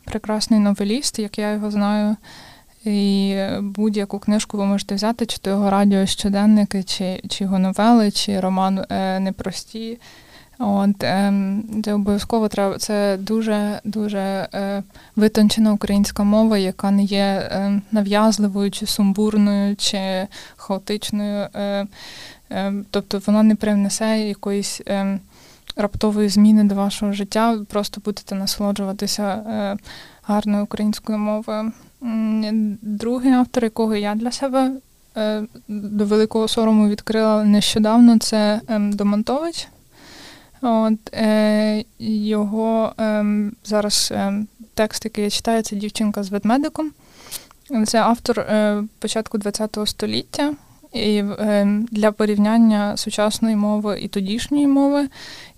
прекрасний 0.05 0.59
новеліст, 0.59 1.19
як 1.19 1.37
я 1.39 1.51
його 1.51 1.71
знаю. 1.71 2.15
І 2.85 3.35
будь-яку 3.61 4.19
книжку 4.19 4.57
ви 4.57 4.65
можете 4.65 4.95
взяти, 4.95 5.25
чи 5.25 5.37
то 5.37 5.49
його 5.49 5.69
радіо 5.69 6.05
щоденники, 6.05 6.83
чи 6.83 7.21
чи 7.29 7.43
його 7.43 7.59
новели, 7.59 8.11
чи 8.11 8.39
роман 8.39 8.85
е, 8.89 9.19
Непрості. 9.19 9.99
От 10.61 11.03
ем, 11.03 11.63
це 11.83 11.93
обов'язково 11.93 12.47
треба. 12.47 12.77
Це 12.77 13.17
дуже 13.17 13.79
дуже 13.83 14.19
е, 14.53 14.83
витончена 15.15 15.73
українська 15.73 16.23
мова, 16.23 16.57
яка 16.57 16.91
не 16.91 17.03
є 17.03 17.23
е, 17.23 17.81
нав'язливою, 17.91 18.71
чи 18.71 18.85
сумбурною, 18.85 19.75
чи 19.75 20.27
хаотичною. 20.55 21.47
Е, 21.53 21.87
е, 22.51 22.73
тобто 22.91 23.21
вона 23.25 23.43
не 23.43 23.55
привнесе 23.55 24.19
якоїсь 24.19 24.81
раптової 25.75 26.29
зміни 26.29 26.63
до 26.63 26.75
вашого 26.75 27.11
життя. 27.13 27.57
Просто 27.67 28.01
будете 28.05 28.35
насолоджуватися 28.35 29.23
е, 29.23 29.77
гарною 30.23 30.63
українською 30.63 31.17
мовою. 31.17 31.71
Другий 32.81 33.31
автор, 33.31 33.63
якого 33.63 33.95
я 33.95 34.15
для 34.15 34.31
себе 34.31 34.71
до 35.67 36.05
великого 36.05 36.47
сорому 36.47 36.89
відкрила 36.89 37.43
нещодавно, 37.43 38.17
це 38.17 38.61
Домонтович. 38.79 39.67
От, 40.61 41.13
е, 41.13 41.83
Його 41.99 42.93
е, 42.99 43.25
зараз 43.63 44.09
е, 44.11 44.45
текст, 44.73 45.05
який 45.05 45.23
я 45.23 45.29
читаю, 45.29 45.63
це 45.63 45.75
дівчинка 45.75 46.23
з 46.23 46.29
ведмедиком. 46.29 46.91
Це 47.85 47.99
автор 47.99 48.39
е, 48.39 48.83
початку 48.99 49.39
ХХ 49.39 49.87
століття. 49.87 50.53
І 50.93 51.17
е, 51.17 51.67
для 51.91 52.11
порівняння 52.11 52.97
сучасної 52.97 53.55
мови 53.55 53.99
і 54.01 54.07
тодішньої 54.07 54.67
мови, 54.67 55.09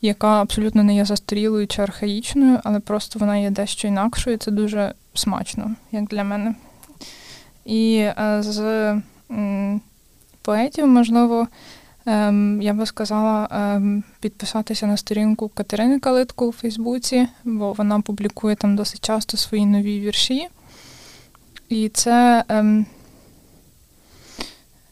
яка 0.02 0.42
абсолютно 0.42 0.84
не 0.84 0.96
є 0.96 1.06
застарілою 1.06 1.68
чи 1.68 1.82
архаїчною, 1.82 2.60
але 2.64 2.80
просто 2.80 3.20
вона 3.20 3.38
є 3.38 3.50
дещо 3.50 3.88
інакшою. 3.88 4.38
Це 4.38 4.52
дуже 4.52 4.94
смачно, 5.14 5.76
як 5.92 6.04
для 6.04 6.24
мене. 6.24 6.56
І 7.66 7.96
е, 7.98 8.38
з 8.40 8.96
поетів, 10.42 10.88
можливо, 10.88 11.40
Ем, 11.40 11.48
я 12.62 12.74
би 12.74 12.86
сказала 12.86 13.48
ем, 13.52 14.04
підписатися 14.20 14.88
на 14.88 14.98
сторінку 14.98 15.52
Катерини 15.54 16.00
Калитко 16.00 16.48
у 16.48 16.52
Фейсбуці, 16.52 17.28
бо 17.44 17.74
вона 17.74 18.02
публікує 18.02 18.56
там 18.56 18.76
досить 18.76 19.06
часто 19.06 19.38
свої 19.38 19.66
нові 19.66 20.00
вірші. 20.00 20.48
І 21.70 21.90
це 21.90 22.44
ем, 22.50 22.86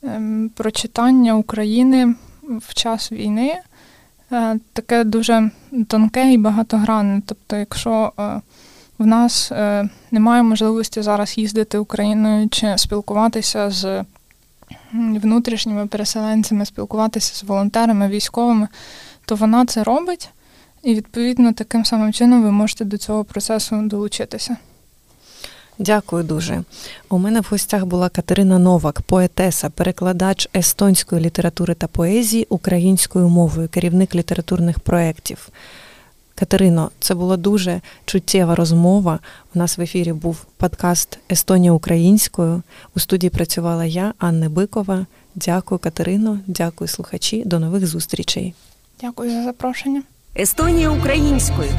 ем, 0.04 0.52
прочитання 0.56 1.36
України 1.36 2.15
в 2.43 2.74
час 2.74 3.12
війни 3.12 3.56
е, 4.32 4.60
таке 4.74 5.04
дуже 5.04 5.52
тонке 5.88 6.34
і 6.34 6.38
багатогранне. 6.38 7.22
Тобто, 7.26 7.56
якщо 7.56 8.13
е, 8.19 8.41
в 9.00 9.06
нас 9.06 9.52
е, 9.52 9.89
немає 10.12 10.43
можливості 10.43 11.02
зараз 11.02 11.38
їздити 11.38 11.78
Україною 11.78 12.50
чи 12.50 12.78
спілкуватися 12.78 13.69
з 13.69 14.04
внутрішніми 14.93 15.88
переселенцями, 15.88 16.65
спілкуватися 16.65 17.36
з 17.36 17.43
волонтерами, 17.43 18.08
військовими, 18.08 18.67
то 19.25 19.36
вона 19.36 19.65
це 19.65 19.84
робить, 19.84 20.29
і 20.84 20.95
відповідно 20.95 21.53
таким 21.53 21.86
самим 21.86 22.13
чином 22.13 22.43
ви 22.43 22.51
можете 22.51 22.86
до 22.86 22.97
цього 22.97 23.23
процесу 23.23 23.82
долучитися. 23.82 24.58
Дякую 25.79 26.23
дуже. 26.23 26.63
У 27.10 27.17
мене 27.17 27.39
в 27.39 27.47
гостях 27.49 27.86
була 27.86 28.10
Катерина 28.10 28.60
Новак, 28.60 29.01
поетеса, 29.01 29.69
перекладач 29.69 30.49
естонської 30.55 31.21
літератури 31.21 31.73
та 31.73 31.88
поезії 31.88 32.47
українською 32.49 33.29
мовою, 33.29 33.69
керівник 33.69 34.15
літературних 34.15 34.79
проєктів. 34.79 35.49
Катерино, 36.39 36.91
це 36.99 37.15
була 37.15 37.38
дуже 37.38 37.82
чуттєва 38.06 38.56
розмова. 38.56 39.19
У 39.56 39.60
нас 39.60 39.78
в 39.78 39.82
ефірі 39.82 40.13
був 40.13 40.45
подкаст 40.58 41.19
Естонія 41.32 41.71
українською. 41.71 42.62
У 42.95 42.99
студії 42.99 43.30
працювала 43.30 43.86
я, 43.86 44.13
Анна 44.17 44.49
Бикова. 44.49 45.06
Дякую, 45.36 45.80
Катерино, 45.80 46.39
дякую, 46.47 46.88
слухачі. 46.88 47.43
До 47.45 47.60
нових 47.60 47.88
зустрічей. 47.88 48.54
Дякую 49.02 49.32
за 49.32 49.43
запрошення. 49.43 50.04
Естонія 50.36 50.89
українською. 50.89 51.69